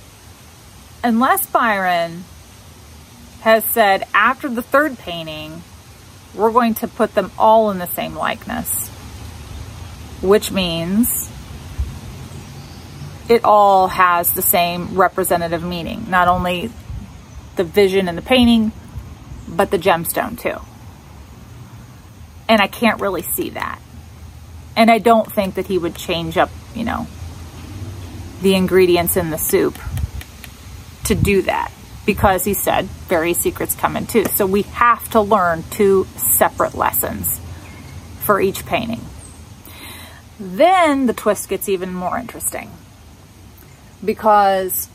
unless 1.04 1.46
Byron 1.48 2.24
has 3.42 3.64
said 3.66 4.06
after 4.14 4.50
the 4.50 4.62
third 4.62 4.98
painting, 4.98 5.64
we're 6.34 6.52
going 6.52 6.74
to 6.76 6.88
put 6.88 7.14
them 7.14 7.32
all 7.38 7.72
in 7.72 7.80
the 7.80 7.88
same 7.88 8.16
likeness, 8.16 8.85
which 10.26 10.52
means 10.52 11.30
it 13.28 13.44
all 13.44 13.88
has 13.88 14.32
the 14.32 14.42
same 14.42 14.96
representative 14.96 15.64
meaning, 15.64 16.06
not 16.10 16.28
only 16.28 16.72
the 17.56 17.64
vision 17.64 18.08
in 18.08 18.16
the 18.16 18.22
painting, 18.22 18.72
but 19.48 19.72
the 19.72 19.78
gemstone 19.78 20.40
too. 20.40 20.60
And 22.48 22.62
I 22.62 22.68
can't 22.68 23.02
really 23.02 23.24
see 23.24 23.52
that. 23.52 23.80
And 24.76 24.92
I 24.92 25.00
don't 25.00 25.32
think 25.32 25.56
that 25.56 25.68
he 25.68 25.78
would 25.78 25.96
change 25.96 26.38
up, 26.38 26.50
you 26.76 26.84
know, 26.84 27.08
the 28.42 28.56
ingredients 28.56 29.18
in 29.18 29.30
the 29.30 29.38
soup 29.38 29.78
to 31.06 31.16
do 31.16 31.42
that 31.44 31.72
because 32.06 32.44
he 32.44 32.54
said 32.54 32.86
very 32.86 33.34
secrets 33.34 33.74
come 33.74 33.96
in 33.96 34.06
too. 34.06 34.26
So 34.26 34.46
we 34.46 34.64
have 34.64 35.10
to 35.12 35.22
learn 35.22 35.64
two 35.72 36.06
separate 36.16 36.76
lessons 36.76 37.40
for 38.20 38.40
each 38.40 38.66
painting. 38.66 39.02
Then 40.40 41.06
the 41.06 41.14
twist 41.14 41.50
gets 41.50 41.70
even 41.70 41.94
more 41.94 42.18
interesting 42.18 42.72
because 44.04 44.90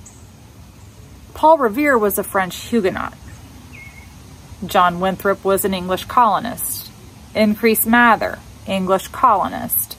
Paul 1.35 1.59
Revere 1.59 1.97
was 1.97 2.19
a 2.19 2.25
French 2.25 2.57
Huguenot. 2.57 3.15
John 4.67 5.01
Winthrop 5.01 5.43
was 5.43 5.65
an 5.65 5.73
English 5.73 6.05
colonist. 6.05 6.91
Increase 7.35 7.87
Mather, 7.87 8.39
English 8.67 9.09
colonist. 9.09 9.97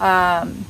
Um, 0.00 0.64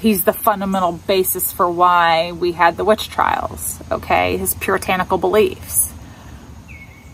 he's 0.00 0.24
the 0.24 0.34
fundamental 0.34 0.92
basis 0.92 1.52
for 1.52 1.70
why 1.70 2.32
we 2.32 2.52
had 2.52 2.76
the 2.76 2.84
witch 2.84 3.08
trials, 3.08 3.80
okay? 3.90 4.36
His 4.36 4.54
puritanical 4.54 5.16
beliefs. 5.16 5.94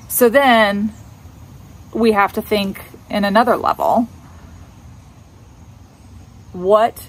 So 0.09 0.29
then 0.29 0.93
we 1.95 2.13
have 2.13 2.33
to 2.33 2.43
think 2.43 2.83
in 3.09 3.25
another 3.25 3.57
level 3.57 4.09
what 6.53 7.09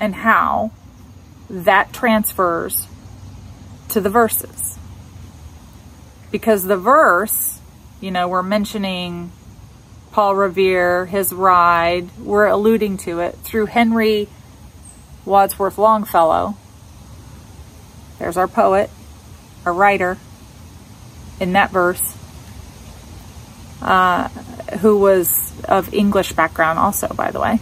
and 0.00 0.14
how 0.14 0.70
that 1.48 1.92
transfers 1.92 2.86
to 3.88 4.00
the 4.00 4.10
verses. 4.10 4.78
Because 6.30 6.64
the 6.64 6.76
verse 6.76 7.58
you 8.00 8.10
know, 8.12 8.28
we're 8.28 8.42
mentioning 8.42 9.32
Paul 10.12 10.36
Revere, 10.36 11.06
his 11.06 11.32
ride. 11.32 12.08
We're 12.18 12.46
alluding 12.46 12.98
to 12.98 13.20
it 13.20 13.34
through 13.36 13.66
Henry 13.66 14.28
Wadsworth 15.24 15.78
Longfellow. 15.78 16.56
There's 18.18 18.36
our 18.36 18.48
poet, 18.48 18.90
our 19.66 19.72
writer 19.72 20.16
in 21.40 21.52
that 21.52 21.70
verse, 21.70 22.16
uh, 23.82 24.28
who 24.80 24.98
was 24.98 25.52
of 25.64 25.92
English 25.92 26.32
background 26.32 26.78
also, 26.78 27.08
by 27.08 27.30
the 27.30 27.40
way. 27.40 27.60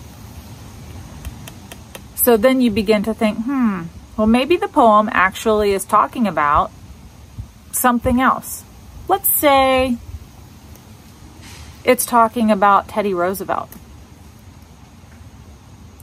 So 2.27 2.37
then 2.37 2.61
you 2.61 2.73
begin 2.73 3.05
to 3.05 3.15
think, 3.15 3.39
hmm, 3.45 3.83
well, 4.17 4.27
maybe 4.27 4.57
the 4.57 4.67
poem 4.67 5.09
actually 5.13 5.71
is 5.71 5.85
talking 5.85 6.27
about 6.27 6.73
something 7.71 8.21
else. 8.21 8.65
Let's 9.07 9.33
say 9.39 9.97
it's 11.85 12.05
talking 12.05 12.51
about 12.51 12.89
Teddy 12.89 13.15
Roosevelt. 13.15 13.71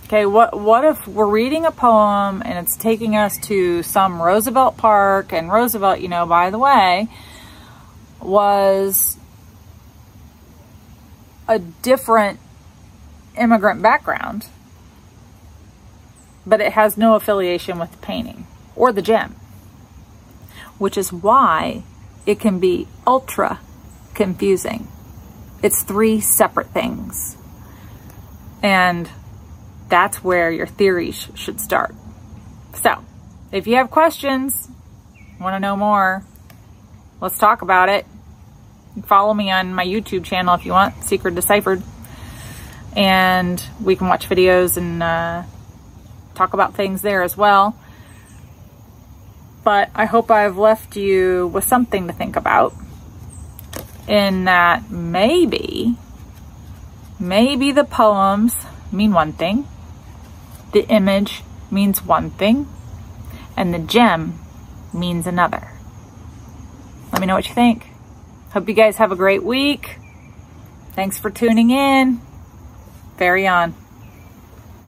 Okay, 0.06 0.26
what 0.26 0.58
what 0.58 0.86
if 0.86 1.06
we're 1.10 1.28
reading 1.28 1.66
a 1.66 1.72
poem 1.72 2.42
and 2.46 2.58
it's 2.58 2.78
taking 2.78 3.18
us 3.18 3.38
to 3.40 3.84
some 3.84 4.22
Roosevelt 4.22 4.78
Park 4.78 5.34
and 5.34 5.52
Roosevelt, 5.52 6.00
you 6.00 6.08
know, 6.08 6.26
by 6.26 6.50
the 6.50 6.58
way, 6.58 7.10
was 8.22 9.18
a 11.50 11.60
different 11.60 12.40
immigrant 13.38 13.82
background, 13.82 14.48
but 16.46 16.62
it 16.62 16.74
has 16.74 16.98
no 16.98 17.16
affiliation 17.16 17.80
with 17.80 17.92
the 17.92 17.98
painting 17.98 18.48
or 18.76 18.92
the 18.92 19.02
gem, 19.02 19.36
which 20.78 20.98
is 20.98 21.14
why 21.14 21.84
it 22.26 22.40
can 22.40 22.60
be 22.60 22.88
ultra 23.06 23.60
confusing. 24.14 24.88
It's 25.62 25.84
three 25.84 26.20
separate 26.20 26.68
things. 26.68 27.38
And 28.62 29.10
that's 29.90 30.24
where 30.24 30.52
your 30.52 30.68
theories 30.68 31.28
should 31.36 31.60
start. 31.60 31.94
So, 32.76 33.04
if 33.52 33.68
you 33.68 33.76
have 33.76 33.92
questions, 33.92 34.70
want 35.40 35.56
to 35.56 35.60
know 35.60 35.76
more, 35.76 36.24
let's 37.20 37.38
talk 37.38 37.62
about 37.62 37.90
it. 37.90 38.06
Follow 39.06 39.34
me 39.34 39.52
on 39.52 39.74
my 39.74 39.86
YouTube 39.86 40.24
channel 40.24 40.56
if 40.56 40.66
you 40.66 40.72
want, 40.72 41.04
Secret 41.04 41.36
Deciphered. 41.36 41.84
And 42.96 43.62
we 43.82 43.96
can 43.96 44.08
watch 44.08 44.30
videos 44.30 44.78
and 44.78 45.04
uh, 45.04 45.44
talk 46.36 46.54
about 46.54 46.76
things 46.76 47.02
there 47.02 47.22
as 47.22 47.38
well. 47.38 47.78
But 49.64 49.90
I 49.96 50.06
hope 50.06 50.30
I've 50.30 50.58
left 50.58 50.98
you 50.98 51.48
with 51.48 51.64
something 51.64 52.08
to 52.08 52.14
think 52.14 52.36
about 52.36 52.74
in 54.08 54.46
that 54.46 54.92
maybe, 54.92 55.96
maybe 57.20 57.72
the 57.72 57.86
poems 57.86 58.54
mean 58.92 59.14
one 59.14 59.34
thing, 59.34 59.68
the 60.74 60.86
image 60.88 61.42
means 61.72 62.04
one 62.04 62.30
thing, 62.32 62.68
and 63.56 63.74
the 63.74 63.80
gem 63.80 64.40
means 64.94 65.26
another. 65.26 65.72
Let 67.12 67.22
me 67.22 67.28
know 67.28 67.36
what 67.36 67.48
you 67.48 67.54
think. 67.54 67.88
Hope 68.52 68.68
you 68.68 68.74
guys 68.74 68.98
have 68.98 69.12
a 69.12 69.16
great 69.16 69.44
week. 69.44 69.98
Thanks 70.94 71.18
for 71.18 71.30
tuning 71.30 71.72
in. 71.72 72.22
Fairy 73.18 73.48
on. 73.48 73.83